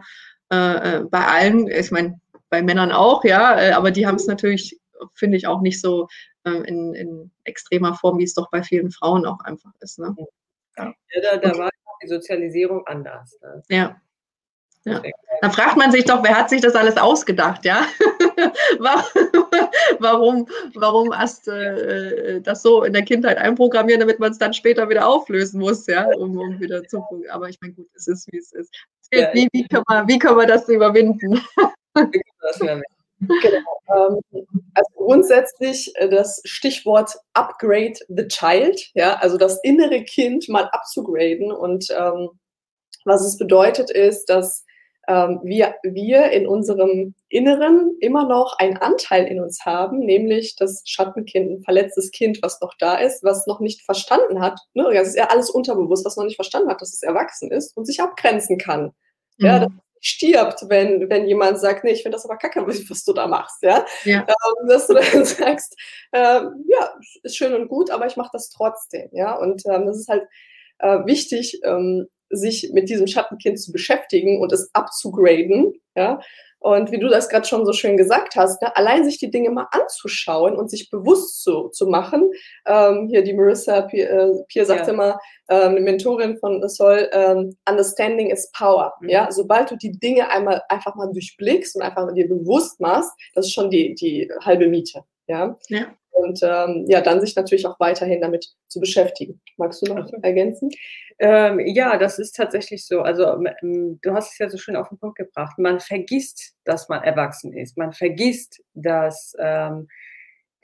äh, 0.52 0.98
äh 0.98 1.04
bei 1.10 1.26
allen, 1.26 1.68
ich 1.68 1.90
meine, 1.90 2.20
bei 2.50 2.62
Männern 2.62 2.92
auch, 2.92 3.24
ja, 3.24 3.60
äh, 3.60 3.72
aber 3.72 3.90
die 3.90 4.06
haben 4.06 4.16
es 4.16 4.28
natürlich, 4.28 4.80
finde 5.16 5.38
ich, 5.38 5.48
auch 5.48 5.62
nicht 5.62 5.82
so 5.82 6.08
äh, 6.44 6.52
in, 6.52 6.94
in 6.94 7.32
extremer 7.44 7.96
Form, 7.96 8.20
wie 8.20 8.24
es 8.24 8.36
doch 8.36 8.52
bei 8.52 8.62
vielen 8.62 8.92
Frauen 8.92 9.26
auch 9.26 9.40
einfach 9.40 9.72
ist. 9.80 9.98
Ne? 9.98 10.16
Ja. 10.78 10.94
da, 11.22 11.38
da 11.38 11.58
war 11.58 11.70
die 12.04 12.08
Sozialisierung 12.08 12.86
anders. 12.88 13.38
Ne? 13.42 13.64
Ja. 13.70 14.02
Ja. 14.88 15.02
Dann 15.42 15.52
fragt 15.52 15.78
man 15.78 15.92
sich 15.92 16.06
doch, 16.06 16.24
wer 16.24 16.38
hat 16.38 16.52
sich 16.52 16.62
das 16.62 16.76
alles 16.76 16.96
ausgedacht, 16.96 17.66
ja? 17.66 17.88
warum, 20.00 20.48
warum 20.76 21.12
erst 21.12 21.48
äh, 21.48 22.40
das 22.42 22.62
so 22.62 22.84
in 22.84 22.94
der 22.94 23.02
Kindheit 23.02 23.40
einprogrammieren, 23.40 24.00
damit 24.00 24.20
man 24.20 24.32
es 24.32 24.38
dann 24.38 24.54
später 24.54 24.88
wieder 24.88 25.08
auflösen 25.08 25.60
muss, 25.60 25.88
ja, 25.88 26.08
um, 26.18 26.38
um 26.38 26.60
wieder 26.60 26.84
zu. 26.84 27.04
Aber 27.32 27.50
ich 27.50 27.60
meine, 27.62 27.74
gut, 27.74 27.88
es 27.96 28.08
ist, 28.08 28.32
wie 28.32 28.38
es 28.38 28.54
ist. 28.54 28.72
Ja, 29.12 29.34
wie, 29.34 29.48
wie, 29.54 29.68
kann 29.68 29.84
man, 29.88 30.08
wie 30.08 30.20
kann 30.20 30.36
man 30.36 30.48
das 30.48 30.70
überwinden? 30.70 31.42
Genau. 33.28 34.22
Ähm, 34.34 34.46
also 34.74 34.92
grundsätzlich 34.96 35.92
äh, 35.96 36.10
das 36.10 36.42
Stichwort 36.46 37.12
Upgrade 37.34 38.00
the 38.08 38.28
Child, 38.28 38.82
ja, 38.94 39.16
also 39.16 39.38
das 39.38 39.60
innere 39.64 40.04
Kind 40.04 40.50
mal 40.50 40.68
abzugraden. 40.72 41.52
Und 41.52 41.88
ähm, 41.92 42.30
was 43.06 43.26
es 43.26 43.38
bedeutet, 43.38 43.92
ist, 43.92 44.26
dass 44.26 44.66
ähm, 45.08 45.40
wir, 45.44 45.76
wir 45.84 46.32
in 46.32 46.48
unserem 46.48 47.14
Inneren 47.30 47.96
immer 48.00 48.28
noch 48.28 48.58
einen 48.58 48.78
Anteil 48.78 49.26
in 49.28 49.40
uns 49.40 49.66
haben, 49.66 50.00
nämlich 50.00 50.56
das 50.56 50.82
Schattenkind, 50.86 51.52
ein 51.52 51.64
verletztes 51.64 52.12
Kind, 52.12 52.40
was 52.42 52.60
noch 52.62 52.74
da 52.80 52.96
ist, 52.96 53.24
was 53.24 53.46
noch 53.46 53.60
nicht 53.60 53.84
verstanden 53.84 54.42
hat. 54.42 54.60
Ne? 54.74 54.90
Das 54.94 55.10
ist 55.10 55.18
ja 55.18 55.28
alles 55.30 55.50
unterbewusst, 55.50 56.06
was 56.06 56.18
noch 56.18 56.26
nicht 56.26 56.36
verstanden 56.36 56.70
hat, 56.70 56.82
dass 56.82 56.94
es 56.94 57.04
erwachsen 57.04 57.52
ist 57.52 57.76
und 57.78 57.86
sich 57.86 58.02
abgrenzen 58.02 58.58
kann. 58.58 58.94
Mhm. 59.38 59.46
Ja, 59.46 59.60
das 59.60 59.72
stirbt, 60.06 60.66
wenn, 60.70 61.10
wenn 61.10 61.28
jemand 61.28 61.60
sagt, 61.60 61.84
nee, 61.84 61.92
ich 61.92 62.04
finde 62.04 62.18
das 62.18 62.26
aber 62.26 62.38
kacke, 62.38 62.66
was 62.68 63.04
du 63.04 63.14
da 63.14 63.28
machst, 63.28 63.64
ja. 63.64 63.86
ja. 64.04 64.22
Ähm, 64.22 64.68
dass 64.68 64.88
du 64.88 64.94
dann 64.94 65.04
sagst, 65.26 65.76
äh, 66.12 66.42
ja, 66.42 66.94
ist 67.24 67.36
schön 67.36 67.54
und 67.54 67.68
gut, 67.68 67.90
aber 67.90 68.06
ich 68.06 68.16
mache 68.16 68.30
das 68.32 68.50
trotzdem, 68.50 69.10
ja. 69.14 69.36
Und 69.36 69.64
ähm, 69.66 69.88
das 69.88 69.98
ist 69.98 70.08
halt 70.08 70.24
äh, 70.80 71.00
wichtig, 71.06 71.60
ähm, 71.64 72.08
sich 72.30 72.72
mit 72.74 72.90
diesem 72.90 73.08
Schattenkind 73.08 73.60
zu 73.60 73.72
beschäftigen 73.72 74.42
und 74.42 74.52
es 74.52 74.70
abzugraden, 74.74 75.74
ja. 75.96 76.20
Und 76.66 76.92
wie 76.92 76.98
du 76.98 77.10
das 77.10 77.30
gerade 77.30 77.46
schon 77.46 77.64
so 77.64 77.74
schön 77.74 77.96
gesagt 77.96 78.36
hast, 78.36 78.60
ne, 78.60 78.76
allein 78.76 79.04
sich 79.04 79.20
die 79.20 79.30
Dinge 79.30 79.52
mal 79.52 79.68
anzuschauen 79.70 80.56
und 80.56 80.72
sich 80.72 80.90
bewusst 80.90 81.44
zu, 81.44 81.70
zu 81.70 81.86
machen. 81.86 82.32
Ähm, 82.66 83.08
hier 83.08 83.24
die 83.24 83.34
Marissa 83.34 83.82
Pier, 83.82 84.10
äh, 84.10 84.32
Pier 84.48 84.66
sagt 84.66 84.88
ja. 84.88 84.94
immer, 84.94 85.20
ähm, 85.48 85.76
eine 85.76 85.82
Mentorin 85.82 86.38
von 86.38 86.68
Sol, 86.68 87.08
ähm, 87.12 87.56
Understanding 87.70 88.32
is 88.32 88.52
Power. 88.52 88.96
Mhm. 89.00 89.10
Ja, 89.10 89.32
sobald 89.32 89.70
du 89.70 89.76
die 89.76 89.92
Dinge 89.92 90.28
einmal 90.32 90.64
einfach 90.68 90.96
mal 90.96 91.12
durchblickst 91.14 91.76
und 91.76 91.84
einfach 91.84 92.04
mal 92.04 92.16
dir 92.16 92.28
bewusst 92.28 92.80
machst, 92.80 93.12
das 93.36 93.46
ist 93.46 93.54
schon 93.54 93.70
die, 93.70 93.94
die 93.94 94.28
halbe 94.42 94.68
Miete. 94.68 95.04
Ja. 95.28 95.58
ja. 95.70 95.96
Und 96.12 96.40
ähm, 96.44 96.86
ja, 96.88 97.02
dann 97.02 97.20
sich 97.20 97.36
natürlich 97.36 97.66
auch 97.66 97.80
weiterhin 97.80 98.22
damit 98.22 98.48
zu 98.68 98.80
beschäftigen. 98.80 99.42
Magst 99.58 99.86
du 99.86 99.94
noch 99.94 100.10
ergänzen? 100.24 100.70
Ähm, 101.20 101.60
ja, 101.60 101.98
das 101.98 102.20
ist 102.20 102.36
tatsächlich 102.36 102.86
so. 102.88 103.02
Also 103.02 103.26
ähm, 103.62 104.00
du 104.02 104.14
hast 104.14 104.32
es 104.32 104.38
ja 104.38 104.50
so 104.50 104.58
schön 104.58 104.78
auf 104.78 104.88
den 104.90 104.98
Punkt 104.98 105.18
gebracht. 105.18 105.58
Man 105.58 105.82
vergisst, 105.82 106.54
dass 106.64 106.88
man 106.88 107.04
erwachsen 107.04 107.54
ist. 107.54 107.78
Man 107.78 107.92
vergisst, 107.92 108.62
dass 108.74 109.34
ähm, 109.40 109.88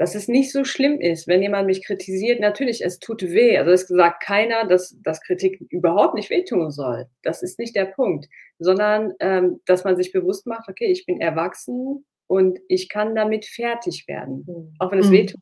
dass 0.02 0.16
es 0.16 0.28
nicht 0.28 0.52
so 0.52 0.64
schlimm 0.64 1.00
ist, 1.00 1.28
wenn 1.28 1.44
jemand 1.44 1.68
mich 1.68 1.86
kritisiert. 1.86 2.40
Natürlich, 2.40 2.84
es 2.84 2.98
tut 2.98 3.22
weh. 3.22 3.60
Also 3.60 3.70
es 3.70 3.88
sagt 3.88 4.24
keiner, 4.24 4.66
dass, 4.66 4.98
dass 5.04 5.22
Kritik 5.22 5.62
überhaupt 5.70 6.16
nicht 6.16 6.32
wehtun 6.32 6.72
soll. 6.72 7.06
Das 7.22 7.44
ist 7.44 7.60
nicht 7.60 7.76
der 7.76 7.86
Punkt, 7.86 8.28
sondern 8.58 9.14
ähm, 9.20 9.62
dass 9.66 9.84
man 9.84 9.96
sich 9.96 10.12
bewusst 10.12 10.48
macht, 10.48 10.68
okay, 10.70 10.88
ich 10.88 11.06
bin 11.06 11.22
erwachsen 11.22 12.04
und 12.32 12.60
ich 12.70 12.88
kann 12.88 13.14
damit 13.14 13.46
fertig 13.46 14.08
werden. 14.08 14.46
Mhm. 14.48 14.74
Auch 14.80 14.90
wenn 14.94 15.00
es 15.00 15.08
mhm. 15.08 15.12
wehtut, 15.12 15.42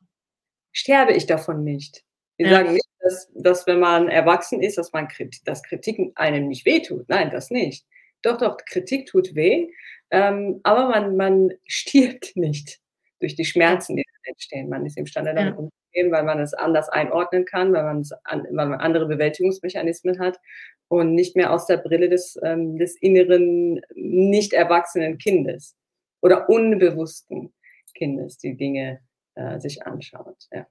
sterbe 0.71 1.13
ich 1.13 1.27
davon 1.27 1.63
nicht. 1.63 2.01
Wir 2.37 2.47
ja. 2.47 2.53
sagen 2.53 2.73
nicht, 2.73 2.89
dass, 2.99 3.29
dass 3.35 3.67
wenn 3.67 3.79
man 3.79 4.09
erwachsen 4.09 4.59
ist, 4.59 4.79
dass 4.79 4.91
man 4.91 5.07
Kritik, 5.07 5.45
dass 5.45 5.61
Kritik 5.61 5.99
einem 6.15 6.47
nicht 6.47 6.65
wehtut. 6.65 7.07
Nein, 7.07 7.29
das 7.29 7.51
nicht. 7.51 7.85
Doch, 8.23 8.39
doch, 8.39 8.57
Kritik 8.65 9.05
tut 9.05 9.35
weh, 9.35 9.67
ähm, 10.09 10.61
aber 10.63 10.89
man, 10.89 11.15
man 11.15 11.51
stirbt 11.67 12.35
nicht 12.35 12.79
durch 13.19 13.35
die 13.35 13.45
Schmerzen, 13.45 13.95
die 13.95 14.03
entstehen. 14.23 14.67
Man 14.67 14.83
ist 14.87 14.97
imstande, 14.97 15.35
damit 15.35 15.53
ja. 15.53 15.59
umzugehen, 15.59 16.11
weil 16.11 16.23
man 16.23 16.39
es 16.39 16.55
anders 16.55 16.89
einordnen 16.89 17.45
kann, 17.45 17.71
weil 17.71 17.83
man, 17.83 17.99
es 17.99 18.11
an, 18.23 18.47
weil 18.49 18.65
man 18.65 18.79
andere 18.79 19.05
Bewältigungsmechanismen 19.05 20.17
hat 20.17 20.39
und 20.87 21.13
nicht 21.13 21.35
mehr 21.35 21.53
aus 21.53 21.67
der 21.67 21.77
Brille 21.77 22.09
des, 22.09 22.35
ähm, 22.43 22.79
des 22.79 22.95
inneren, 22.99 23.79
nicht 23.93 24.53
erwachsenen 24.53 25.19
Kindes 25.19 25.75
oder 26.21 26.49
unbewussten 26.49 27.53
Kindes 27.95 28.37
die 28.37 28.55
Dinge 28.55 29.01
äh, 29.35 29.59
sich 29.59 29.85
anschaut. 29.85 30.47
Ja. 30.51 30.67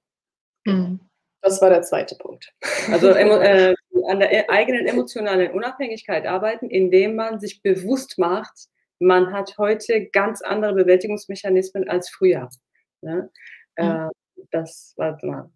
Mhm. 0.65 0.99
Das 1.41 1.61
war 1.61 1.69
der 1.69 1.81
zweite 1.83 2.15
Punkt. 2.15 2.53
Also 2.91 3.09
äh, 3.11 3.75
an 4.07 4.19
der 4.19 4.31
e-, 4.31 4.49
eigenen 4.49 4.87
emotionalen 4.87 5.51
Unabhängigkeit 5.51 6.25
arbeiten, 6.25 6.69
indem 6.69 7.15
man 7.15 7.39
sich 7.39 7.61
bewusst 7.61 8.17
macht, 8.17 8.67
man 8.99 9.31
hat 9.31 9.57
heute 9.57 10.07
ganz 10.07 10.41
andere 10.41 10.73
Bewältigungsmechanismen 10.73 11.87
als 11.89 12.09
früher. 12.09 12.49
Ne? 13.01 13.29
Mhm. 13.77 13.85
Äh, 13.85 14.09
das 14.51 14.93
war 14.97 15.17
Nummer 15.21 15.51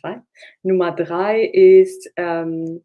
zwei. 0.00 0.22
Nummer 0.62 0.92
drei 0.92 1.44
ist. 1.44 2.10
Ähm, 2.16 2.84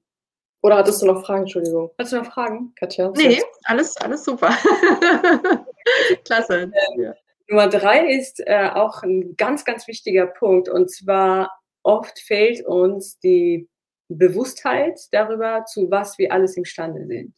oder 0.61 0.77
hattest 0.77 1.01
du 1.01 1.05
noch 1.05 1.25
Fragen? 1.25 1.41
Entschuldigung. 1.41 1.91
Hattest 1.97 2.13
du 2.13 2.17
noch 2.17 2.33
Fragen, 2.33 2.73
Katja? 2.75 3.11
Nee, 3.15 3.41
alles, 3.65 3.97
alles 3.97 4.23
super. 4.23 4.49
Klasse. 6.25 6.71
Ähm, 6.97 7.13
Nummer 7.47 7.67
drei 7.67 8.07
ist 8.07 8.41
äh, 8.45 8.69
auch 8.73 9.03
ein 9.03 9.35
ganz, 9.35 9.65
ganz 9.65 9.87
wichtiger 9.87 10.27
Punkt. 10.27 10.69
Und 10.69 10.89
zwar 10.89 11.51
oft 11.83 12.19
fehlt 12.19 12.65
uns 12.65 13.19
die 13.19 13.67
Bewusstheit 14.07 14.99
darüber, 15.11 15.65
zu 15.65 15.89
was 15.91 16.17
wir 16.17 16.31
alles 16.31 16.57
imstande 16.57 17.05
sind. 17.05 17.35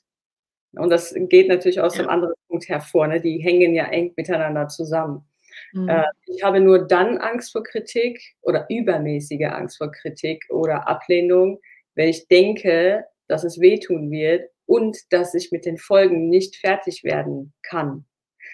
Und 0.73 0.89
das 0.89 1.13
geht 1.15 1.47
natürlich 1.47 1.79
aus 1.79 1.95
ja. 1.95 2.01
einem 2.01 2.09
anderen 2.09 2.33
Punkt 2.47 2.67
hervor. 2.67 3.07
Ne? 3.07 3.21
Die 3.21 3.39
hängen 3.39 3.73
ja 3.73 3.85
eng 3.85 4.13
miteinander 4.15 4.67
zusammen. 4.67 5.25
Mhm. 5.73 5.89
Äh, 5.89 6.03
ich 6.27 6.43
habe 6.43 6.59
nur 6.59 6.85
dann 6.85 7.17
Angst 7.17 7.51
vor 7.51 7.63
Kritik 7.63 8.21
oder 8.41 8.65
übermäßige 8.69 9.45
Angst 9.45 9.77
vor 9.77 9.91
Kritik 9.91 10.45
oder 10.49 10.87
Ablehnung, 10.87 11.59
wenn 11.95 12.09
ich 12.09 12.27
denke, 12.27 13.05
dass 13.27 13.43
es 13.43 13.59
wehtun 13.59 14.11
wird 14.11 14.49
und 14.65 14.97
dass 15.11 15.33
ich 15.33 15.51
mit 15.51 15.65
den 15.65 15.77
Folgen 15.77 16.29
nicht 16.29 16.57
fertig 16.57 17.03
werden 17.03 17.53
kann. 17.63 18.05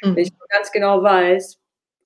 Mhm. 0.02 0.16
Wenn 0.16 0.24
ich 0.24 0.32
ganz 0.50 0.72
genau 0.72 1.04
weiß, 1.04 1.60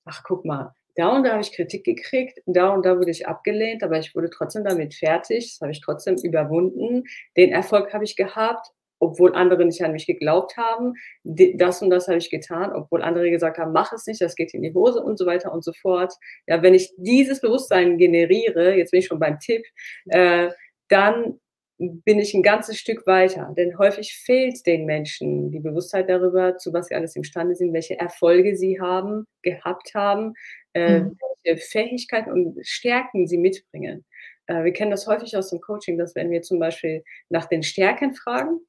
ach 0.04 0.22
guck 0.24 0.44
mal, 0.44 0.72
da 0.96 1.08
und 1.14 1.24
da 1.24 1.32
habe 1.32 1.42
ich 1.42 1.52
Kritik 1.52 1.84
gekriegt, 1.84 2.40
da 2.46 2.70
und 2.70 2.86
da 2.86 2.96
wurde 2.98 3.10
ich 3.10 3.26
abgelehnt, 3.28 3.82
aber 3.82 3.98
ich 3.98 4.14
wurde 4.14 4.30
trotzdem 4.30 4.64
damit 4.64 4.94
fertig, 4.94 5.52
das 5.52 5.60
habe 5.60 5.72
ich 5.72 5.80
trotzdem 5.82 6.16
überwunden, 6.16 7.04
den 7.36 7.52
Erfolg 7.52 7.92
habe 7.92 8.04
ich 8.04 8.16
gehabt 8.16 8.72
obwohl 8.98 9.34
andere 9.34 9.64
nicht 9.64 9.82
an 9.82 9.92
mich 9.92 10.06
geglaubt 10.06 10.56
haben. 10.56 10.94
Das 11.24 11.82
und 11.82 11.90
das 11.90 12.08
habe 12.08 12.18
ich 12.18 12.30
getan, 12.30 12.72
obwohl 12.72 13.02
andere 13.02 13.30
gesagt 13.30 13.58
haben, 13.58 13.72
mach 13.72 13.92
es 13.92 14.06
nicht, 14.06 14.20
das 14.20 14.34
geht 14.34 14.54
in 14.54 14.62
die 14.62 14.74
Hose 14.74 15.02
und 15.02 15.18
so 15.18 15.26
weiter 15.26 15.52
und 15.52 15.64
so 15.64 15.72
fort. 15.72 16.14
Ja, 16.46 16.62
wenn 16.62 16.74
ich 16.74 16.92
dieses 16.96 17.40
Bewusstsein 17.40 17.98
generiere, 17.98 18.74
jetzt 18.76 18.90
bin 18.92 19.00
ich 19.00 19.06
schon 19.06 19.18
beim 19.18 19.38
Tipp, 19.38 19.64
äh, 20.06 20.50
dann 20.88 21.40
bin 21.78 22.18
ich 22.18 22.32
ein 22.34 22.42
ganzes 22.42 22.78
Stück 22.78 23.06
weiter. 23.06 23.52
Denn 23.56 23.78
häufig 23.78 24.14
fehlt 24.16 24.66
den 24.66 24.86
Menschen 24.86 25.50
die 25.50 25.60
Bewusstheit 25.60 26.08
darüber, 26.08 26.56
zu 26.56 26.72
was 26.72 26.88
sie 26.88 26.94
alles 26.94 27.16
imstande 27.16 27.54
sind, 27.54 27.72
welche 27.72 27.98
Erfolge 27.98 28.56
sie 28.56 28.80
haben, 28.80 29.26
gehabt 29.42 29.92
haben, 29.94 30.34
äh, 30.74 31.00
mhm. 31.00 31.18
welche 31.44 31.60
Fähigkeiten 31.60 32.30
und 32.30 32.58
Stärken 32.66 33.26
sie 33.26 33.38
mitbringen. 33.38 34.04
Äh, 34.46 34.64
wir 34.64 34.72
kennen 34.72 34.90
das 34.90 35.06
häufig 35.06 35.36
aus 35.36 35.50
dem 35.50 35.60
Coaching, 35.60 35.98
dass 35.98 36.14
wenn 36.14 36.30
wir 36.30 36.42
zum 36.42 36.58
Beispiel 36.58 37.04
nach 37.28 37.46
den 37.46 37.62
Stärken 37.62 38.14
fragen, 38.14 38.60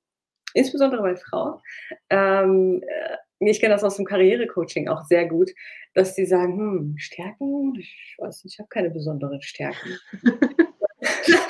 insbesondere 0.54 1.02
bei 1.02 1.16
Frauen. 1.16 1.62
Ähm, 2.10 2.84
äh, 2.86 3.18
ich 3.40 3.60
kenne 3.60 3.76
das 3.76 3.84
aus 3.84 3.98
dem 3.98 4.06
Karrierecoaching 4.06 4.88
auch 4.88 5.06
sehr 5.06 5.28
gut, 5.28 5.52
dass 5.94 6.16
sie 6.16 6.26
sagen, 6.26 6.58
hm, 6.58 6.96
Stärken, 6.98 7.76
ich 7.78 8.16
weiß 8.18 8.44
nicht, 8.44 8.56
ich 8.56 8.60
habe 8.60 8.70
keine 8.70 8.90
besonderen 8.90 9.42
Stärken. 9.42 9.98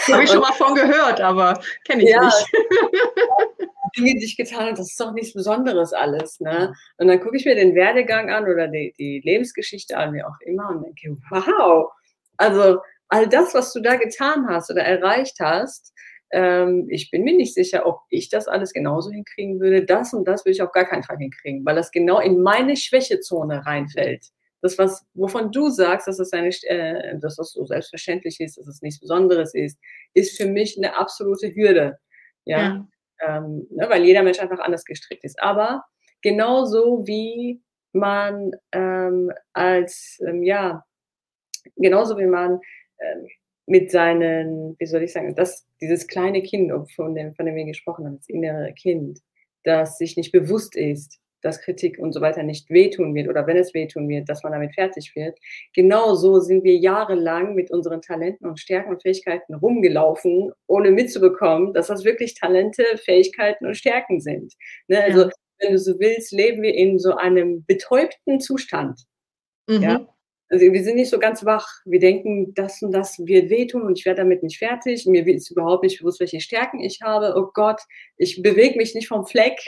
habe 0.14 0.24
ich 0.24 0.30
schon 0.30 0.42
mal 0.42 0.54
von 0.54 0.76
gehört, 0.76 1.22
aber 1.22 1.60
kenne 1.86 2.04
ich 2.04 2.10
ja, 2.10 2.24
nicht. 2.24 2.48
Dinge, 3.98 4.16
die 4.16 4.26
ich 4.26 4.38
getan 4.38 4.68
habe, 4.68 4.74
das 4.76 4.92
ist 4.92 5.00
doch 5.00 5.14
nichts 5.14 5.34
Besonderes 5.34 5.94
alles. 5.94 6.40
Ne? 6.40 6.74
Und 6.98 7.08
dann 7.08 7.20
gucke 7.20 7.38
ich 7.38 7.46
mir 7.46 7.56
den 7.56 7.76
Werdegang 7.76 8.30
an 8.30 8.44
oder 8.44 8.68
die, 8.68 8.94
die 8.98 9.22
Lebensgeschichte 9.24 9.98
an, 9.98 10.14
wie 10.14 10.24
auch 10.24 10.40
immer, 10.42 10.70
und 10.70 10.84
denke, 10.84 11.18
wow, 11.30 11.92
also 12.38 12.80
all 13.10 13.28
das, 13.28 13.54
was 13.54 13.74
du 13.74 13.82
da 13.82 13.96
getan 13.96 14.48
hast 14.50 14.70
oder 14.70 14.84
erreicht 14.84 15.38
hast, 15.40 15.94
ähm, 16.32 16.88
ich 16.90 17.10
bin 17.10 17.24
mir 17.24 17.36
nicht 17.36 17.54
sicher, 17.54 17.86
ob 17.86 18.02
ich 18.10 18.30
das 18.30 18.48
alles 18.48 18.74
genauso 18.74 19.12
hinkriegen 19.12 19.60
würde. 19.60 19.86
Das 19.86 20.14
und 20.14 20.28
das 20.28 20.44
würde 20.44 20.52
ich 20.52 20.62
auf 20.62 20.72
gar 20.72 20.86
keinen 20.86 21.04
Fall 21.04 21.18
hinkriegen, 21.18 21.66
weil 21.66 21.76
das 21.76 21.92
genau 21.92 22.20
in 22.20 22.42
meine 22.42 22.76
Schwächezone 22.76 23.66
reinfällt. 23.66 24.26
Das, 24.68 24.78
was, 24.78 25.06
wovon 25.14 25.50
du 25.50 25.70
sagst, 25.70 26.10
dass 26.10 26.20
es 26.20 26.34
eine, 26.34 26.50
äh, 26.50 27.18
dass 27.20 27.38
das 27.38 27.54
so 27.54 27.66
selbstverständlich 27.66 28.42
ist, 28.42 28.58
dass 28.58 28.68
es 28.68 28.82
nichts 28.82 29.00
Besonderes 29.00 29.54
ist, 29.54 29.80
ist 30.14 30.36
für 30.36 30.46
mich 30.46 30.78
eine 30.78 30.98
absolute 30.98 31.56
Hürde. 31.56 31.98
Ja. 32.44 32.58
ja. 32.60 32.88
Ähm, 33.26 33.66
ne, 33.70 33.90
weil 33.90 34.04
jeder 34.04 34.24
Mensch 34.24 34.40
einfach 34.40 34.60
anders 34.60 34.84
gestrickt 34.84 35.24
ist. 35.24 35.42
Aber 35.42 35.86
genauso 36.22 37.08
wie 37.08 37.62
man 37.94 38.52
ähm, 38.74 39.32
als, 39.54 40.22
ähm, 40.28 40.44
ja, 40.44 40.86
genauso 41.78 42.18
wie 42.18 42.26
man 42.26 42.60
ähm, 43.00 43.28
mit 43.68 43.90
seinen, 43.90 44.76
wie 44.80 44.86
soll 44.86 45.04
ich 45.04 45.14
sagen, 45.14 45.34
das, 45.34 45.66
dieses 45.80 46.08
kleine 46.08 46.42
Kind, 46.42 46.74
von 46.94 47.16
dem, 47.16 47.34
von 47.36 47.46
dem 47.46 47.56
wir 47.56 47.64
gesprochen 47.64 48.06
haben, 48.06 48.18
das 48.18 48.28
innere 48.28 48.74
Kind, 48.74 49.22
das 49.64 49.98
sich 49.98 50.18
nicht 50.18 50.34
bewusst 50.34 50.76
ist, 50.76 51.22
dass 51.42 51.62
Kritik 51.62 52.00
und 52.00 52.14
so 52.14 52.22
weiter 52.22 52.44
nicht 52.44 52.70
wehtun 52.70 53.14
wird 53.16 53.28
oder 53.28 53.46
wenn 53.48 53.58
es 53.58 53.74
wehtun 53.74 54.08
wird, 54.10 54.28
dass 54.30 54.44
man 54.44 54.52
damit 54.54 54.74
fertig 54.74 55.16
wird. 55.16 55.38
Genauso 55.74 56.40
sind 56.40 56.64
wir 56.64 56.76
jahrelang 56.76 57.56
mit 57.56 57.72
unseren 57.72 58.02
Talenten 58.02 58.48
und 58.48 58.60
Stärken 58.60 58.92
und 58.92 59.02
Fähigkeiten 59.02 59.54
rumgelaufen, 59.56 60.52
ohne 60.68 60.92
mitzubekommen, 60.92 61.74
dass 61.74 61.88
das 61.88 62.04
wirklich 62.04 62.36
Talente, 62.36 62.84
Fähigkeiten 63.04 63.66
und 63.66 63.76
Stärken 63.76 64.20
sind. 64.20 64.54
Ne? 64.88 65.04
Also, 65.04 65.24
ja. 65.24 65.30
wenn 65.60 65.72
du 65.72 65.80
so 65.80 66.00
willst, 66.00 66.32
leben 66.32 66.62
wir 66.62 66.74
in 66.74 67.00
so 67.00 67.16
einem 67.16 67.66
betäubten 67.66 68.40
Zustand. 68.40 69.02
Mhm. 69.68 69.82
Ja? 69.82 70.08
Also 70.50 70.66
wir 70.72 70.84
sind 70.84 70.96
nicht 70.96 71.10
so 71.10 71.20
ganz 71.20 71.44
wach. 71.44 71.68
Wir 71.86 72.00
denken, 72.00 72.54
das 72.54 72.82
und 72.82 72.94
das 72.94 73.20
wird 73.20 73.50
wehtun 73.50 73.82
und 73.82 74.00
ich 74.00 74.06
werde 74.06 74.22
damit 74.22 74.44
nicht 74.44 74.60
fertig. 74.60 75.06
Mir 75.06 75.28
ist 75.28 75.52
überhaupt 75.52 75.84
nicht 75.84 76.00
bewusst, 76.00 76.22
welche 76.22 76.40
Stärken 76.40 76.80
ich 76.80 77.02
habe. 77.04 77.34
Oh 77.36 77.50
Gott, 77.54 77.82
ich 78.18 78.42
bewege 78.42 78.78
mich 78.78 78.96
nicht 78.96 79.10
vom 79.10 79.26
Fleck. 79.26 79.60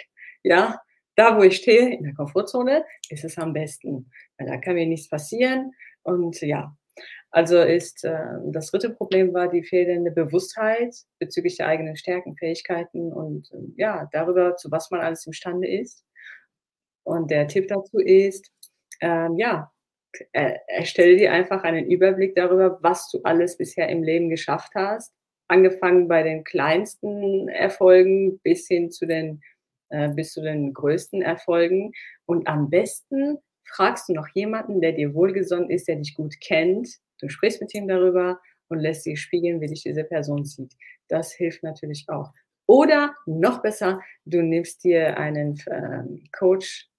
Ja, 0.43 0.79
da 1.19 1.37
wo 1.37 1.43
ich 1.43 1.57
stehe, 1.57 1.93
in 1.93 2.03
der 2.03 2.13
Komfortzone, 2.13 2.85
ist 3.09 3.25
es 3.25 3.37
am 3.37 3.51
besten. 3.51 4.09
Weil 4.37 4.47
da 4.47 4.57
kann 4.57 4.75
mir 4.75 4.85
nichts 4.85 5.09
passieren. 5.09 5.73
Und 6.03 6.39
ja, 6.39 6.73
also 7.31 7.61
ist 7.61 8.05
äh, 8.05 8.17
das 8.51 8.71
dritte 8.71 8.91
Problem 8.91 9.33
war 9.33 9.49
die 9.49 9.63
fehlende 9.63 10.11
Bewusstheit 10.11 10.95
bezüglich 11.19 11.57
der 11.57 11.67
eigenen 11.67 11.97
Stärken, 11.97 12.37
Fähigkeiten 12.37 13.11
und 13.11 13.51
äh, 13.51 13.57
ja, 13.75 14.07
darüber, 14.13 14.55
zu 14.55 14.71
was 14.71 14.89
man 14.91 15.01
alles 15.01 15.27
imstande 15.27 15.67
ist. 15.67 16.05
Und 17.03 17.29
der 17.29 17.47
Tipp 17.47 17.67
dazu 17.67 17.99
ist, 17.99 18.51
ähm, 19.01 19.37
ja, 19.37 19.71
äh, 20.31 20.55
erstelle 20.67 21.17
dir 21.17 21.33
einfach 21.33 21.63
einen 21.63 21.89
Überblick 21.89 22.35
darüber, 22.35 22.79
was 22.81 23.09
du 23.11 23.19
alles 23.23 23.57
bisher 23.57 23.89
im 23.89 24.03
Leben 24.03 24.29
geschafft 24.29 24.71
hast. 24.73 25.13
Angefangen 25.49 26.07
bei 26.07 26.23
den 26.23 26.43
kleinsten 26.43 27.49
Erfolgen 27.49 28.39
bis 28.39 28.67
hin 28.67 28.89
zu 28.89 29.05
den, 29.05 29.41
äh, 29.89 30.09
bis 30.09 30.33
zu 30.33 30.41
den 30.41 30.73
größten 30.73 31.21
Erfolgen. 31.21 31.91
Und 32.25 32.47
am 32.47 32.69
besten 32.69 33.37
fragst 33.65 34.09
du 34.09 34.13
noch 34.13 34.27
jemanden, 34.33 34.81
der 34.81 34.93
dir 34.93 35.13
wohlgesonnen 35.13 35.69
ist, 35.69 35.87
der 35.87 35.97
dich 35.97 36.15
gut 36.15 36.39
kennt. 36.41 36.89
Du 37.19 37.29
sprichst 37.29 37.61
mit 37.61 37.73
ihm 37.73 37.87
darüber 37.87 38.39
und 38.69 38.79
lässt 38.79 39.03
sich 39.03 39.21
spiegeln, 39.21 39.61
wie 39.61 39.67
dich 39.67 39.83
diese 39.83 40.03
Person 40.03 40.45
sieht. 40.45 40.73
Das 41.07 41.33
hilft 41.33 41.63
natürlich 41.63 42.05
auch. 42.07 42.31
Oder 42.67 43.15
noch 43.25 43.61
besser, 43.61 43.99
du 44.25 44.41
nimmst 44.43 44.83
dir 44.83 45.17
einen 45.17 45.59
äh, 45.65 46.27
Coach 46.31 46.89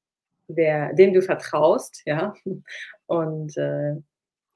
der, 0.57 0.93
dem 0.95 1.13
du 1.13 1.23
vertraust, 1.23 2.03
ja, 2.07 2.35
und 3.07 3.57
äh, 3.57 3.95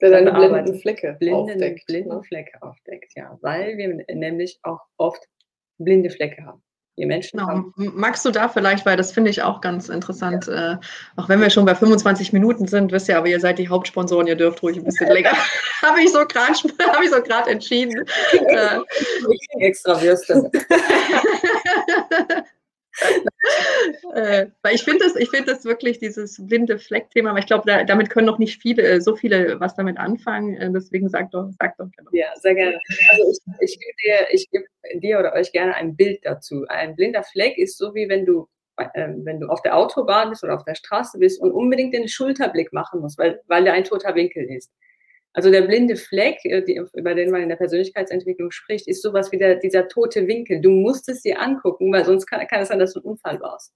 Der 0.00 0.10
deine 0.10 0.32
blinden 0.32 0.78
Flecke 0.80 1.16
blinden, 1.18 1.52
aufdeckt. 1.52 1.86
Blinden 1.86 2.16
ne? 2.16 2.22
Flecke 2.22 2.62
aufdeckt, 2.62 3.12
ja. 3.16 3.38
Weil 3.42 3.76
wir 3.76 4.04
nämlich 4.14 4.58
auch 4.62 4.80
oft 4.96 5.28
blinde 5.78 6.10
Flecke 6.10 6.44
haben. 6.44 6.62
Die 6.96 7.06
Menschen 7.06 7.40
genau. 7.40 7.72
Magst 7.74 8.24
du 8.24 8.30
da 8.30 8.48
vielleicht, 8.48 8.86
weil 8.86 8.96
das 8.96 9.10
finde 9.10 9.30
ich 9.30 9.42
auch 9.42 9.60
ganz 9.60 9.88
interessant, 9.88 10.46
ja. 10.46 10.74
äh, 10.74 10.76
auch 11.16 11.28
wenn 11.28 11.40
wir 11.40 11.50
schon 11.50 11.64
bei 11.64 11.74
25 11.74 12.32
Minuten 12.32 12.68
sind, 12.68 12.92
wisst 12.92 13.08
ihr, 13.08 13.18
aber 13.18 13.26
ihr 13.26 13.40
seid 13.40 13.58
die 13.58 13.68
Hauptsponsoren, 13.68 14.28
ihr 14.28 14.36
dürft 14.36 14.62
ruhig 14.62 14.76
ein 14.76 14.84
bisschen 14.84 15.08
länger. 15.12 15.32
Habe 15.82 16.00
ich 16.00 16.12
so 16.12 16.24
gerade 16.24 16.54
hab 16.80 17.04
so 17.04 17.50
entschieden. 17.50 18.04
Ich 19.30 19.48
extra 19.58 20.00
Würste. 20.00 20.50
äh, 24.14 24.46
weil 24.62 24.74
ich 24.74 24.84
finde 24.84 25.04
das, 25.04 25.16
ich 25.16 25.30
finde 25.30 25.52
das 25.52 25.64
wirklich 25.64 25.98
dieses 25.98 26.38
blinde 26.46 26.78
Fleck-Thema, 26.78 27.30
aber 27.30 27.38
ich 27.38 27.46
glaube, 27.46 27.64
da, 27.66 27.84
damit 27.84 28.10
können 28.10 28.26
noch 28.26 28.38
nicht 28.38 28.60
viele, 28.60 28.82
äh, 28.82 29.00
so 29.00 29.16
viele 29.16 29.58
was 29.60 29.74
damit 29.74 29.98
anfangen. 29.98 30.56
Äh, 30.56 30.70
deswegen 30.72 31.08
sag 31.08 31.30
doch, 31.32 31.50
sag 31.58 31.76
doch 31.76 31.90
gerne. 31.90 32.08
Ja, 32.12 32.28
sehr 32.36 32.54
gerne. 32.54 32.78
Also 33.10 33.30
ich, 33.60 33.72
ich 33.72 33.80
gebe 33.80 33.96
dir, 34.04 34.48
gebe 34.50 35.00
dir 35.00 35.18
oder 35.18 35.32
euch 35.34 35.52
gerne 35.52 35.74
ein 35.74 35.96
Bild 35.96 36.20
dazu. 36.22 36.64
Ein 36.68 36.94
blinder 36.96 37.22
Fleck 37.24 37.58
ist 37.58 37.78
so 37.78 37.94
wie 37.94 38.08
wenn 38.08 38.24
du 38.24 38.48
äh, 38.76 39.08
wenn 39.22 39.40
du 39.40 39.48
auf 39.48 39.62
der 39.62 39.76
Autobahn 39.76 40.30
bist 40.30 40.42
oder 40.44 40.54
auf 40.54 40.64
der 40.64 40.74
Straße 40.74 41.18
bist 41.18 41.40
und 41.40 41.52
unbedingt 41.52 41.94
den 41.94 42.08
Schulterblick 42.08 42.72
machen 42.72 43.00
musst, 43.00 43.18
weil, 43.18 43.40
weil 43.46 43.64
der 43.64 43.74
ein 43.74 43.84
toter 43.84 44.14
Winkel 44.14 44.44
ist. 44.44 44.70
Also 45.34 45.50
der 45.50 45.62
blinde 45.62 45.96
Fleck, 45.96 46.38
äh, 46.44 46.62
die, 46.62 46.80
über 46.94 47.14
den 47.14 47.30
man 47.30 47.42
in 47.42 47.48
der 47.48 47.56
Persönlichkeitsentwicklung 47.56 48.52
spricht, 48.52 48.86
ist 48.86 49.02
sowas 49.02 49.32
wie 49.32 49.38
der, 49.38 49.56
dieser 49.56 49.88
tote 49.88 50.26
Winkel. 50.26 50.60
Du 50.60 50.70
musst 50.70 51.08
es 51.08 51.22
dir 51.22 51.40
angucken, 51.40 51.92
weil 51.92 52.04
sonst 52.04 52.26
kann, 52.26 52.46
kann 52.46 52.62
es 52.62 52.68
sein, 52.68 52.78
dass 52.78 52.94
du 52.94 53.00
einen 53.00 53.10
Unfall 53.10 53.40
warst. 53.40 53.74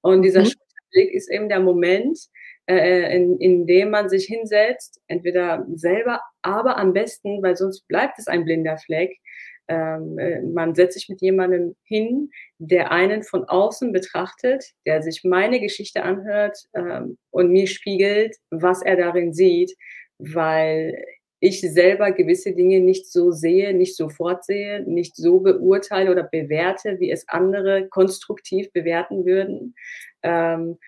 Und 0.00 0.22
dieser 0.22 0.42
mhm. 0.42 0.52
Blick 0.92 1.12
ist 1.12 1.30
eben 1.30 1.48
der 1.48 1.60
Moment, 1.60 2.18
äh, 2.66 3.14
in, 3.14 3.38
in 3.38 3.66
dem 3.66 3.90
man 3.90 4.08
sich 4.08 4.26
hinsetzt, 4.26 5.00
entweder 5.08 5.66
selber, 5.74 6.20
aber 6.42 6.78
am 6.78 6.92
besten, 6.92 7.42
weil 7.42 7.56
sonst 7.56 7.86
bleibt 7.88 8.18
es 8.18 8.28
ein 8.28 8.44
blinder 8.44 8.78
Fleck. 8.78 9.18
Ähm, 9.66 10.18
äh, 10.18 10.42
man 10.42 10.74
setzt 10.76 10.94
sich 10.94 11.08
mit 11.08 11.20
jemandem 11.20 11.74
hin, 11.84 12.30
der 12.58 12.92
einen 12.92 13.24
von 13.24 13.44
außen 13.44 13.92
betrachtet, 13.92 14.64
der 14.86 15.02
sich 15.02 15.22
meine 15.24 15.60
Geschichte 15.60 16.02
anhört 16.02 16.58
ähm, 16.74 17.18
und 17.30 17.50
mir 17.50 17.66
spiegelt, 17.66 18.36
was 18.50 18.82
er 18.82 18.96
darin 18.96 19.32
sieht 19.32 19.72
weil 20.20 21.02
ich 21.40 21.60
selber 21.62 22.12
gewisse 22.12 22.52
Dinge 22.54 22.80
nicht 22.80 23.10
so 23.10 23.32
sehe, 23.32 23.72
nicht 23.74 23.96
sofort 23.96 24.44
sehe, 24.44 24.82
nicht 24.82 25.16
so 25.16 25.40
beurteile 25.40 26.10
oder 26.10 26.22
bewerte, 26.22 27.00
wie 27.00 27.10
es 27.10 27.26
andere 27.28 27.88
konstruktiv 27.88 28.70
bewerten 28.72 29.24
würden. 29.24 29.74
Ähm, 30.22 30.78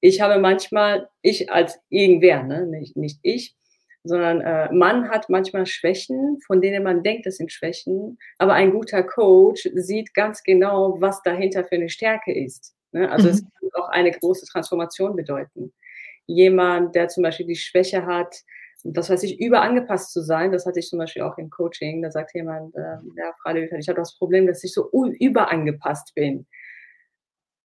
ich 0.00 0.20
habe 0.20 0.40
manchmal, 0.40 1.08
ich 1.22 1.50
als 1.50 1.78
irgendwer, 1.88 2.42
ne, 2.42 2.66
nicht, 2.66 2.96
nicht 2.96 3.20
ich, 3.22 3.56
sondern 4.02 4.40
äh, 4.40 4.72
man 4.72 5.08
hat 5.08 5.28
manchmal 5.28 5.66
Schwächen, 5.66 6.38
von 6.46 6.60
denen 6.60 6.82
man 6.82 7.02
denkt, 7.02 7.26
das 7.26 7.36
sind 7.36 7.52
Schwächen, 7.52 8.18
aber 8.38 8.54
ein 8.54 8.72
guter 8.72 9.02
Coach 9.02 9.68
sieht 9.74 10.14
ganz 10.14 10.42
genau, 10.42 11.00
was 11.00 11.22
dahinter 11.22 11.64
für 11.64 11.76
eine 11.76 11.88
Stärke 11.88 12.32
ist. 12.32 12.74
Ne? 12.92 13.10
Also 13.10 13.28
mhm. 13.28 13.34
es 13.34 13.40
kann 13.42 13.82
auch 13.82 13.88
eine 13.88 14.10
große 14.10 14.46
Transformation 14.46 15.16
bedeuten. 15.16 15.72
Jemand, 16.26 16.94
der 16.94 17.08
zum 17.08 17.22
Beispiel 17.22 17.46
die 17.46 17.56
Schwäche 17.56 18.04
hat, 18.04 18.36
was 18.94 19.10
weiß 19.10 19.22
ich, 19.22 19.40
überangepasst 19.40 20.12
zu 20.12 20.22
sein, 20.22 20.52
das 20.52 20.66
hatte 20.66 20.78
ich 20.78 20.88
zum 20.88 20.98
Beispiel 20.98 21.22
auch 21.22 21.38
im 21.38 21.50
Coaching, 21.50 22.02
da 22.02 22.10
sagt 22.10 22.34
jemand, 22.34 22.74
äh, 22.74 22.98
ja, 23.16 23.32
Frage, 23.42 23.68
ich 23.78 23.88
habe 23.88 23.98
das 23.98 24.16
Problem, 24.16 24.46
dass 24.46 24.64
ich 24.64 24.72
so 24.72 24.90
überangepasst 24.90 26.14
bin. 26.14 26.46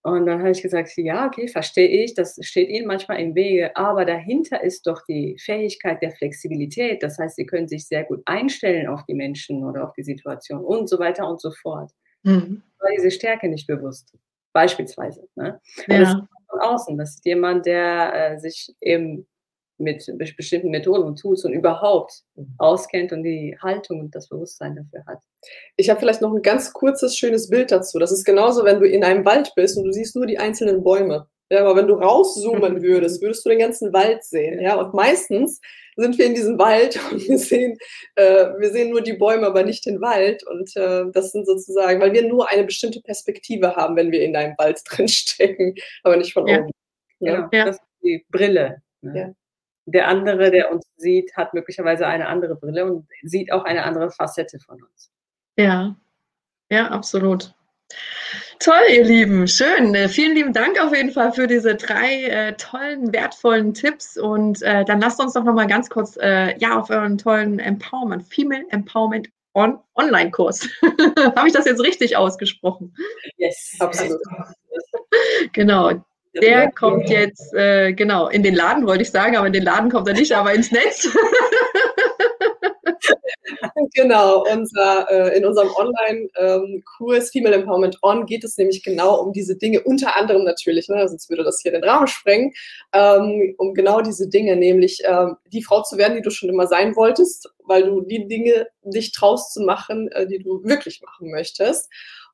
Und 0.04 0.26
dann 0.26 0.40
habe 0.40 0.50
ich 0.50 0.64
gesagt, 0.64 0.92
ja, 0.98 1.28
okay, 1.28 1.48
verstehe 1.48 2.04
ich, 2.04 2.16
das 2.16 2.40
steht 2.42 2.70
Ihnen 2.70 2.88
manchmal 2.88 3.20
im 3.20 3.36
Wege, 3.36 3.76
aber 3.76 4.04
dahinter 4.04 4.64
ist 4.64 4.88
doch 4.88 5.02
die 5.08 5.38
Fähigkeit 5.40 6.02
der 6.02 6.12
Flexibilität. 6.12 7.04
Das 7.04 7.20
heißt, 7.20 7.36
Sie 7.36 7.46
können 7.46 7.68
sich 7.68 7.88
sehr 7.88 8.04
gut 8.04 8.22
einstellen 8.26 8.88
auf 8.88 9.06
die 9.06 9.14
Menschen 9.14 9.64
oder 9.64 9.88
auf 9.88 9.94
die 9.94 10.04
Situation 10.04 10.64
und 10.64 10.90
so 10.90 10.98
weiter 10.98 11.28
und 11.30 11.40
so 11.40 11.52
fort. 11.52 11.92
Mhm. 12.24 12.64
War 12.80 12.90
diese 12.98 13.12
Stärke 13.12 13.48
nicht 13.48 13.68
bewusst, 13.68 14.18
beispielsweise. 14.54 15.28
Ne? 15.36 15.62
Ja. 15.88 16.00
Das 16.00 16.10
ist 16.10 16.22
von 16.50 16.60
außen, 16.62 16.98
das 16.98 17.16
ist 17.16 17.26
jemand, 17.26 17.68
der 17.68 18.14
äh, 18.14 18.40
sich 18.40 18.74
eben 18.82 19.28
mit 19.82 20.36
bestimmten 20.38 20.70
Methoden 20.70 21.04
und 21.04 21.20
Tools 21.20 21.46
und 21.46 21.54
überhaupt 21.54 22.24
mhm. 22.36 22.54
auskennt 22.58 23.12
und 23.12 23.24
die 23.24 23.58
Haltung 23.62 24.00
und 24.00 24.16
das 24.16 24.30
Bewusstsein 24.30 24.76
dafür 24.76 25.06
hat. 25.06 25.24
Ich 25.76 25.90
habe 25.90 26.00
vielleicht 26.00 26.22
noch 26.22 26.34
ein 26.34 26.42
ganz 26.42 26.74
kurzes, 26.74 27.18
schönes 27.18 27.50
Bild 27.50 27.72
dazu. 27.72 28.00
Das 28.00 28.12
ist 28.12 28.26
genauso, 28.26 28.64
wenn 28.64 28.80
du 28.80 28.88
in 28.88 29.04
einem 29.04 29.26
Wald 29.26 29.52
bist 29.56 29.78
und 29.78 29.86
du 29.86 29.92
siehst 29.92 30.16
nur 30.16 30.26
die 30.26 30.40
einzelnen 30.40 30.84
Bäume. 30.84 31.28
Ja, 31.52 31.66
aber 31.66 31.76
wenn 31.76 31.88
du 31.88 31.96
rauszoomen 31.96 32.82
würdest, 32.82 33.22
würdest 33.22 33.46
du 33.46 33.50
den 33.50 33.60
ganzen 33.60 33.92
Wald 33.92 34.24
sehen. 34.24 34.62
Ja, 34.62 34.76
und 34.76 34.94
meistens 34.94 35.60
sind 35.98 36.18
wir 36.18 36.26
in 36.26 36.34
diesem 36.34 36.58
Wald 36.58 36.98
und 37.12 37.28
wir 37.28 37.38
sehen, 37.38 37.78
äh, 38.16 38.46
wir 38.58 38.70
sehen 38.72 38.90
nur 38.90 39.02
die 39.02 39.14
Bäume, 39.14 39.48
aber 39.48 39.64
nicht 39.64 39.86
den 39.86 40.00
Wald. 40.00 40.48
Und 40.48 40.74
äh, 40.78 41.04
das 41.12 41.34
sind 41.34 41.46
sozusagen, 41.46 42.00
weil 42.00 42.14
wir 42.14 42.26
nur 42.26 42.50
eine 42.50 42.64
bestimmte 42.64 43.02
Perspektive 43.02 43.76
haben, 43.76 43.98
wenn 43.98 44.14
wir 44.14 44.24
in 44.24 44.36
einem 44.36 44.56
Wald 44.58 44.80
drin 44.90 45.10
stecken, 45.10 45.76
aber 46.04 46.16
nicht 46.16 46.32
von 46.32 46.48
ja. 46.48 46.60
oben. 46.60 46.72
Ja, 47.20 47.36
genau, 47.36 47.50
ja. 47.52 47.66
das 47.66 47.76
ist 47.76 47.86
die 48.02 48.26
Brille. 48.30 48.82
Ne? 49.02 49.20
Ja 49.20 49.34
der 49.86 50.08
andere, 50.08 50.52
der 50.52 50.72
uns 50.72 50.86
sieht, 50.98 51.36
hat 51.36 51.54
möglicherweise 51.54 52.08
eine 52.08 52.28
andere 52.28 52.56
Brille 52.56 52.86
und 52.86 53.08
sieht 53.24 53.52
auch 53.52 53.64
eine 53.64 53.84
andere 53.84 54.12
Facette 54.12 54.60
von 54.60 54.82
uns. 54.82 55.12
Ja, 55.58 55.96
ja, 56.70 56.88
absolut. 56.88 57.54
Toll, 58.60 58.84
ihr 58.94 59.04
Lieben, 59.04 59.48
schön. 59.48 59.96
Äh, 59.96 60.08
vielen 60.08 60.36
lieben 60.36 60.54
Dank 60.54 60.80
auf 60.80 60.96
jeden 60.96 61.12
Fall 61.12 61.34
für 61.34 61.48
diese 61.48 61.76
drei 61.76 62.26
äh, 62.26 62.54
tollen, 62.54 63.12
wertvollen 63.12 63.74
Tipps. 63.74 64.18
Und 64.18 64.62
äh, 64.62 64.86
dann 64.86 65.02
lasst 65.02 65.20
uns 65.20 65.34
doch 65.34 65.44
noch 65.44 65.54
mal 65.54 65.68
ganz 65.68 65.90
kurz 65.90 66.16
äh, 66.18 66.58
ja, 66.60 66.80
auf 66.80 66.90
euren 66.90 67.18
tollen 67.18 67.60
Empowerment, 67.60 68.24
Female 68.28 68.64
Empowerment 68.70 69.30
On 69.54 69.80
Online-Kurs. 69.96 70.70
Habe 71.36 71.48
ich 71.48 71.54
das 71.54 71.66
jetzt 71.66 71.82
richtig 71.82 72.16
ausgesprochen? 72.16 72.96
Yes, 73.38 73.76
absolut. 73.80 74.22
genau. 75.54 76.06
Der 76.34 76.72
kommt 76.72 77.10
jetzt, 77.10 77.54
äh, 77.54 77.94
genau, 77.94 78.30
in 78.30 78.44
den 78.44 78.56
Laden 78.56 78.88
wollte 78.88 79.04
ich 79.04 79.12
sagen, 79.12 79.36
aber 79.36 79.48
in 79.48 79.54
den 79.54 79.64
Laden 79.64 79.90
kommt 79.90 80.08
er 80.08 80.14
nicht, 80.14 80.32
aber 80.32 80.54
ins 80.54 80.72
Netz. 80.72 81.10
genau, 83.94 84.44
unser, 84.50 85.10
äh, 85.10 85.38
in 85.38 85.46
unserem 85.46 85.70
Online-Kurs 85.76 87.26
ähm, 87.26 87.32
Female 87.32 87.56
Empowerment 87.56 87.98
On 88.02 88.26
geht 88.26 88.44
es 88.44 88.58
nämlich 88.58 88.84
genau 88.84 89.22
um 89.22 89.34
diese 89.34 89.58
Dinge, 89.58 89.82
unter 89.82 90.16
anderem 90.16 90.44
natürlich, 90.44 90.88
ne, 90.88 91.08
sonst 91.08 91.30
würde 91.30 91.44
das 91.44 91.62
hier 91.62 91.72
den 91.72 91.84
Rahmen 91.84 92.08
sprengen, 92.08 92.54
ähm, 92.94 93.56
um 93.58 93.74
genau 93.74 94.02
diese 94.02 94.30
Dinge, 94.30 94.56
nämlich 94.56 95.02
ähm, 95.06 95.36
die 95.52 95.64
Frau 95.64 95.82
zu 95.84 95.98
werden, 95.98 96.16
die 96.16 96.22
du 96.22 96.30
schon 96.30 96.50
immer 96.50 96.68
sein 96.68 96.96
wolltest, 96.96 97.50
weil 97.66 97.84
du 97.84 98.02
die 98.02 98.28
Dinge 98.28 98.68
dich 98.84 99.12
traust 99.12 99.54
zu 99.54 99.62
machen, 99.62 100.10
äh, 100.12 100.28
die 100.28 100.40
du 100.40 100.64
wirklich 100.64 101.02
machen 101.02 101.30
möchtest 101.30 101.90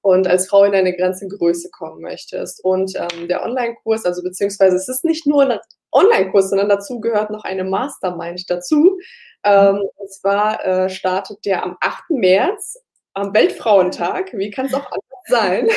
und 0.07 0.25
als 0.25 0.47
Frau 0.47 0.63
in 0.63 0.73
eine 0.73 0.95
Grenzengröße 0.95 1.69
kommen 1.69 2.01
möchtest. 2.01 2.63
Und 2.63 2.95
ähm, 2.95 3.27
der 3.27 3.43
Online-Kurs, 3.43 4.05
also 4.05 4.23
beziehungsweise 4.23 4.77
es 4.77 4.87
ist 4.87 5.03
nicht 5.03 5.27
nur 5.27 5.43
ein 5.43 5.59
Online-Kurs, 5.91 6.49
sondern 6.49 6.69
dazu 6.69 7.01
gehört 7.01 7.29
noch 7.29 7.43
eine 7.43 7.65
Mastermind 7.65 8.49
dazu. 8.49 8.97
Ähm, 9.43 9.83
und 9.95 10.11
zwar 10.13 10.65
äh, 10.65 10.89
startet 10.89 11.39
der 11.43 11.61
am 11.61 11.75
8. 11.81 12.11
März, 12.11 12.81
am 13.15 13.33
Weltfrauentag. 13.33 14.31
Wie 14.31 14.49
kann 14.49 14.67
es 14.67 14.73
auch 14.73 14.85
anders 14.85 15.25
sein? 15.27 15.67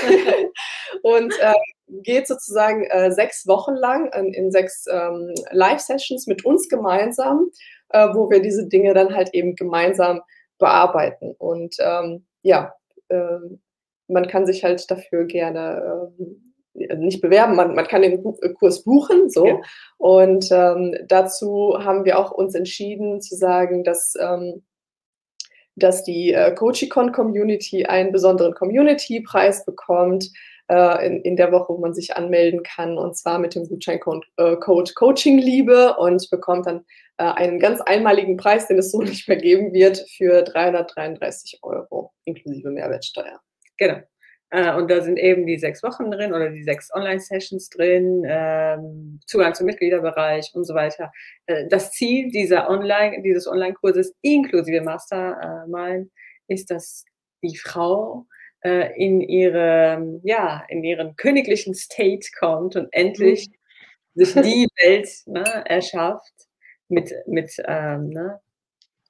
und 1.03 1.37
äh, 1.41 1.55
geht 2.05 2.29
sozusagen 2.29 2.85
äh, 2.85 3.11
sechs 3.11 3.49
Wochen 3.49 3.75
lang 3.75 4.13
in, 4.13 4.33
in 4.33 4.53
sechs 4.53 4.87
ähm, 4.89 5.35
Live-Sessions 5.51 6.29
mit 6.29 6.45
uns 6.45 6.69
gemeinsam, 6.69 7.51
äh, 7.89 8.07
wo 8.15 8.31
wir 8.31 8.41
diese 8.41 8.69
Dinge 8.69 8.95
dann 8.95 9.13
halt 9.13 9.35
eben 9.35 9.57
gemeinsam 9.57 10.21
bearbeiten. 10.59 11.35
Und 11.37 11.75
ähm, 11.81 12.27
ja, 12.43 12.75
äh, 13.09 13.41
man 14.11 14.29
kann 14.29 14.47
sich 14.47 14.65
halt 14.65 14.91
dafür 14.91 15.25
gerne 15.25 16.13
äh, 16.19 16.97
nicht 16.97 17.21
bewerben, 17.21 17.57
man, 17.57 17.75
man 17.75 17.87
kann 17.87 18.03
den 18.03 18.25
äh, 18.43 18.49
Kurs 18.51 18.85
buchen, 18.85 19.29
so. 19.29 19.47
Ja. 19.47 19.61
Und 19.99 20.49
ähm, 20.51 20.97
dazu 21.07 21.77
haben 21.79 22.05
wir 22.05 22.19
auch 22.19 22.31
uns 22.31 22.55
entschieden 22.55 23.21
zu 23.21 23.37
sagen, 23.37 23.85
dass, 23.85 24.15
ähm, 24.21 24.63
dass 25.77 26.05
die 26.05 26.33
äh, 26.33 26.55
Coachicon 26.55 27.13
Community 27.13 27.87
einen 27.87 28.13
besonderen 28.13 28.55
Community-Preis 28.55 29.65
bekommt 29.65 30.31
äh, 30.69 31.07
in, 31.07 31.23
in 31.23 31.37
der 31.37 31.53
Woche, 31.53 31.73
wo 31.73 31.79
man 31.79 31.95
sich 31.95 32.17
anmelden 32.17 32.63
kann, 32.63 32.97
und 32.97 33.17
zwar 33.17 33.39
mit 33.39 33.55
dem 33.55 33.69
Gutscheincode 33.69 34.25
äh, 34.37 34.57
Coaching 34.57 35.39
Liebe 35.39 35.97
und 35.97 36.31
bekommt 36.31 36.67
dann 36.67 36.85
äh, 37.19 37.25
einen 37.25 37.59
ganz 37.59 37.81
einmaligen 37.81 38.37
Preis, 38.37 38.69
den 38.69 38.79
es 38.79 38.93
so 38.93 38.99
nicht 39.03 39.29
mehr 39.29 39.37
geben 39.37 39.73
wird, 39.73 39.99
für 40.17 40.43
333 40.43 41.59
Euro 41.63 42.13
inklusive 42.25 42.71
Mehrwertsteuer. 42.71 43.41
Genau. 43.81 43.99
Äh, 44.51 44.75
und 44.75 44.91
da 44.91 45.01
sind 45.01 45.19
eben 45.19 45.47
die 45.47 45.59
sechs 45.59 45.83
Wochen 45.83 46.11
drin 46.11 46.33
oder 46.33 46.51
die 46.51 46.63
sechs 46.63 46.93
Online-Sessions 46.93 47.71
drin, 47.71 48.25
ähm, 48.29 49.21
Zugang 49.27 49.55
zum 49.55 49.67
Mitgliederbereich 49.67 50.51
und 50.55 50.65
so 50.65 50.75
weiter. 50.75 51.11
Äh, 51.47 51.67
das 51.69 51.93
Ziel 51.93 52.31
dieser 52.31 52.69
Online, 52.69 53.23
dieses 53.23 53.47
Online-Kurses 53.47 54.15
inklusive 54.23 54.83
Mastermind 54.83 56.11
ist, 56.49 56.71
dass 56.71 57.05
die 57.43 57.57
Frau 57.57 58.27
äh, 58.63 58.93
in 59.03 59.21
ihre, 59.23 60.21
ja, 60.25 60.65
in 60.69 60.85
ihren 60.85 61.17
königlichen 61.17 61.75
State 61.75 62.29
kommt 62.39 62.77
und 62.77 62.89
endlich 62.93 63.49
mhm. 64.15 64.25
sich 64.25 64.35
die 64.43 64.69
Welt 64.83 65.09
ne, 65.27 65.45
erschafft, 65.67 66.35
mit, 66.89 67.15
mit, 67.27 67.53
ähm, 67.67 68.11
ne, 68.11 68.41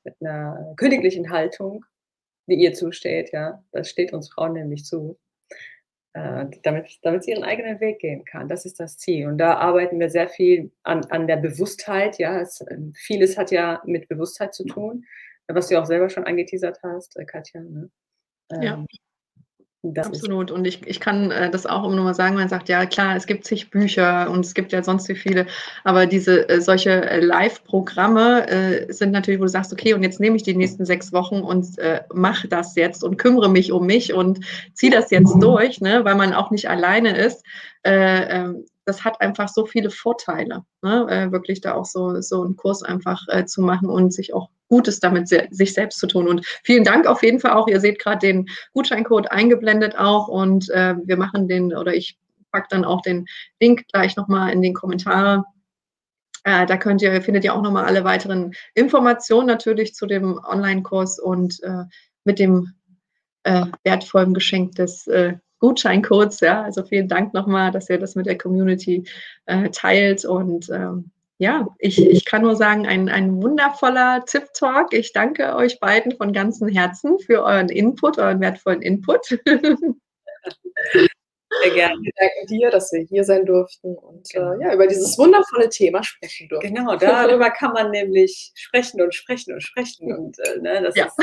mit 0.04 0.14
einer 0.20 0.74
königlichen 0.76 1.30
Haltung, 1.30 1.84
die 2.46 2.54
ihr 2.54 2.74
zusteht, 2.74 3.32
ja. 3.32 3.62
Das 3.72 3.88
steht 3.88 4.12
uns 4.12 4.32
Frauen 4.32 4.54
nämlich 4.54 4.84
zu. 4.84 5.18
Äh, 6.12 6.46
damit, 6.64 6.98
damit 7.02 7.22
sie 7.22 7.30
ihren 7.30 7.44
eigenen 7.44 7.78
Weg 7.78 8.00
gehen 8.00 8.24
kann. 8.24 8.48
Das 8.48 8.64
ist 8.64 8.80
das 8.80 8.98
Ziel. 8.98 9.28
Und 9.28 9.38
da 9.38 9.54
arbeiten 9.54 10.00
wir 10.00 10.10
sehr 10.10 10.28
viel 10.28 10.72
an, 10.82 11.04
an 11.04 11.28
der 11.28 11.36
Bewusstheit. 11.36 12.18
Ja, 12.18 12.40
es, 12.40 12.60
ähm, 12.68 12.92
vieles 12.96 13.38
hat 13.38 13.52
ja 13.52 13.80
mit 13.86 14.08
Bewusstheit 14.08 14.52
zu 14.52 14.64
tun, 14.64 15.04
was 15.46 15.68
du 15.68 15.80
auch 15.80 15.86
selber 15.86 16.10
schon 16.10 16.24
angeteasert 16.24 16.80
hast, 16.82 17.16
äh, 17.16 17.24
Katja. 17.24 17.60
Ne? 17.60 17.90
Ähm, 18.50 18.62
ja. 18.62 18.84
Das 19.82 20.08
Absolut. 20.08 20.50
Und 20.50 20.66
ich, 20.66 20.86
ich 20.86 21.00
kann 21.00 21.30
äh, 21.30 21.50
das 21.50 21.64
auch 21.64 21.84
immer 21.84 21.96
nur 21.96 22.04
mal 22.04 22.14
sagen, 22.14 22.34
man 22.34 22.50
sagt, 22.50 22.68
ja 22.68 22.84
klar, 22.84 23.16
es 23.16 23.26
gibt 23.26 23.46
zig 23.46 23.70
Bücher 23.70 24.30
und 24.30 24.44
es 24.44 24.52
gibt 24.52 24.72
ja 24.72 24.82
sonst 24.82 25.08
wie 25.08 25.14
viele, 25.14 25.46
aber 25.84 26.04
diese 26.04 26.46
äh, 26.50 26.60
solche 26.60 26.90
äh, 26.90 27.20
Live-Programme 27.20 28.46
äh, 28.46 28.92
sind 28.92 29.10
natürlich, 29.10 29.40
wo 29.40 29.44
du 29.44 29.48
sagst, 29.48 29.72
okay, 29.72 29.94
und 29.94 30.02
jetzt 30.02 30.20
nehme 30.20 30.36
ich 30.36 30.42
die 30.42 30.54
nächsten 30.54 30.84
sechs 30.84 31.14
Wochen 31.14 31.40
und 31.40 31.78
äh, 31.78 32.02
mache 32.12 32.46
das 32.46 32.76
jetzt 32.76 33.02
und 33.02 33.16
kümmere 33.16 33.48
mich 33.48 33.72
um 33.72 33.86
mich 33.86 34.12
und 34.12 34.44
ziehe 34.74 34.92
das 34.92 35.10
jetzt 35.10 35.36
mhm. 35.36 35.40
durch, 35.40 35.80
ne, 35.80 36.04
weil 36.04 36.14
man 36.14 36.34
auch 36.34 36.50
nicht 36.50 36.68
alleine 36.68 37.16
ist. 37.16 37.42
Äh, 37.82 38.24
ähm, 38.24 38.66
das 38.84 39.04
hat 39.04 39.22
einfach 39.22 39.48
so 39.48 39.64
viele 39.64 39.88
Vorteile, 39.88 40.64
ne? 40.82 41.06
äh, 41.08 41.32
wirklich 41.32 41.62
da 41.62 41.74
auch 41.74 41.86
so, 41.86 42.20
so 42.20 42.42
einen 42.42 42.56
Kurs 42.56 42.82
einfach 42.82 43.20
zu 43.46 43.62
machen 43.62 43.88
und 43.88 44.12
sich 44.12 44.34
auch 44.34 44.48
Gutes 44.70 45.00
damit 45.00 45.28
sich 45.28 45.74
selbst 45.74 45.98
zu 45.98 46.06
tun. 46.06 46.28
Und 46.28 46.46
vielen 46.64 46.84
Dank 46.84 47.06
auf 47.06 47.22
jeden 47.22 47.40
Fall 47.40 47.52
auch. 47.52 47.68
Ihr 47.68 47.80
seht 47.80 47.98
gerade 47.98 48.26
den 48.26 48.48
Gutscheincode 48.72 49.30
eingeblendet 49.30 49.98
auch 49.98 50.28
und 50.28 50.70
äh, 50.70 50.94
wir 51.04 51.16
machen 51.16 51.48
den 51.48 51.76
oder 51.76 51.92
ich 51.94 52.18
packe 52.52 52.68
dann 52.70 52.84
auch 52.84 53.02
den 53.02 53.26
Link 53.60 53.84
gleich 53.92 54.16
nochmal 54.16 54.52
in 54.52 54.62
den 54.62 54.74
Kommentare. 54.74 55.44
Äh, 56.44 56.66
da 56.66 56.76
könnt 56.76 57.02
ihr, 57.02 57.20
findet 57.20 57.44
ihr 57.44 57.54
auch 57.54 57.62
nochmal 57.62 57.84
alle 57.84 58.04
weiteren 58.04 58.52
Informationen 58.74 59.46
natürlich 59.46 59.94
zu 59.94 60.06
dem 60.06 60.40
Online-Kurs 60.42 61.18
und 61.18 61.62
äh, 61.62 61.84
mit 62.24 62.38
dem 62.38 62.72
äh, 63.42 63.66
wertvollen 63.84 64.34
Geschenk 64.34 64.76
des 64.76 65.06
äh, 65.08 65.34
Gutscheincodes. 65.58 66.40
Ja, 66.40 66.62
also 66.62 66.84
vielen 66.84 67.08
Dank 67.08 67.34
nochmal, 67.34 67.70
dass 67.72 67.90
ihr 67.90 67.98
das 67.98 68.14
mit 68.14 68.26
der 68.26 68.38
Community 68.38 69.04
äh, 69.46 69.68
teilt. 69.70 70.24
Und 70.24 70.70
ähm, 70.70 71.10
ja, 71.40 71.66
ich, 71.78 71.98
ich 71.98 72.26
kann 72.26 72.42
nur 72.42 72.54
sagen, 72.54 72.86
ein, 72.86 73.08
ein 73.08 73.42
wundervoller 73.42 74.26
Tipp-Talk. 74.26 74.92
Ich 74.92 75.14
danke 75.14 75.56
euch 75.56 75.80
beiden 75.80 76.14
von 76.14 76.34
ganzem 76.34 76.68
Herzen 76.68 77.18
für 77.18 77.42
euren 77.42 77.70
Input, 77.70 78.18
euren 78.18 78.42
wertvollen 78.42 78.82
Input. 78.82 79.24
Sehr 79.26 79.40
gerne. 81.74 81.94
Wir 82.02 82.12
danken 82.14 82.46
dir, 82.46 82.70
dass 82.70 82.92
wir 82.92 83.00
hier 83.00 83.24
sein 83.24 83.46
durften 83.46 83.96
und 83.96 84.28
äh, 84.34 84.38
genau. 84.38 84.52
äh, 84.52 84.62
ja, 84.64 84.74
über 84.74 84.86
dieses 84.86 85.16
wundervolle 85.16 85.70
Thema 85.70 86.02
sprechen 86.02 86.46
durften. 86.50 86.74
Genau, 86.74 86.96
darüber 86.96 87.50
kann 87.58 87.72
man 87.72 87.90
nämlich 87.90 88.52
sprechen 88.54 89.00
und 89.00 89.14
sprechen 89.14 89.54
und 89.54 89.62
sprechen. 89.62 90.14
Und, 90.14 90.38
äh, 90.40 90.58
ne, 90.60 90.82
das 90.82 90.94
ja. 90.94 91.06
ist 91.06 91.16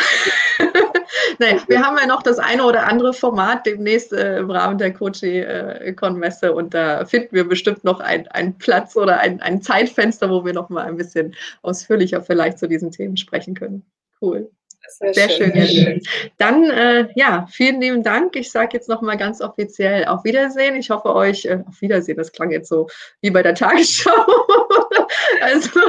naja, 1.40 1.62
wir 1.68 1.82
haben 1.82 1.98
ja 1.98 2.08
noch 2.08 2.24
das 2.24 2.40
eine 2.40 2.64
oder 2.64 2.88
andere 2.88 3.14
Format 3.14 3.66
demnächst 3.66 4.14
äh, 4.14 4.40
im 4.40 4.52
Rahmen 4.52 4.78
der 4.78 4.94
Coaching-Con-Messe 4.94 6.54
und 6.54 6.74
da 6.74 7.06
finden 7.06 7.36
wir 7.36 7.48
bestimmt 7.48 7.84
noch 7.84 8.00
einen 8.00 8.58
Platz 8.58 8.96
oder 8.96 9.20
ein, 9.20 9.42
ein 9.42 9.62
Zeitfenster, 9.62 10.30
wo 10.30 10.46
wir 10.46 10.54
noch 10.54 10.70
mal 10.70 10.86
ein 10.86 10.98
bisschen 10.98 11.36
ausführlicher 11.62 12.22
vielleicht 12.22 12.60
zu 12.60 12.68
diesen 12.68 12.92
Themen 12.92 13.18
sprechen 13.18 13.54
können. 13.54 13.86
Cool. 14.22 14.50
Sehr, 14.90 15.14
Sehr 15.14 15.30
schön. 15.30 15.52
schön. 15.54 15.68
schön. 15.68 16.02
Dann, 16.38 16.70
äh, 16.70 17.10
ja, 17.16 17.48
vielen 17.52 17.82
lieben 17.82 18.04
Dank. 18.04 18.36
Ich 18.36 18.52
sage 18.52 18.70
jetzt 18.74 18.88
nochmal 18.88 19.18
ganz 19.18 19.42
offiziell 19.42 20.06
auf 20.06 20.24
Wiedersehen. 20.24 20.76
Ich 20.76 20.90
hoffe 20.90 21.14
euch, 21.14 21.46
äh, 21.46 21.60
auf 21.68 21.82
Wiedersehen, 21.82 22.18
das 22.18 22.32
klang 22.32 22.52
jetzt 22.52 22.70
so 22.70 22.88
wie 23.22 23.30
bei 23.30 23.44
der 23.44 23.54
Tagesschau. 23.54 24.12
also 25.42 25.80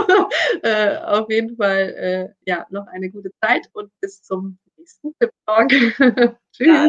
äh, 0.62 0.96
auf 0.96 1.31
jeden 1.31 1.57
Fall, 1.57 1.94
äh, 1.96 2.28
ja, 2.44 2.66
noch 2.70 2.87
eine 2.88 3.11
gute 3.11 3.31
Zeit 3.40 3.68
und 3.72 3.90
bis 4.00 4.22
zum 4.22 4.59
nächsten 4.88 5.14
Tip 5.18 5.33
Talk. 5.46 5.68
Tschüss. 6.53 6.66
Ja. 6.66 6.88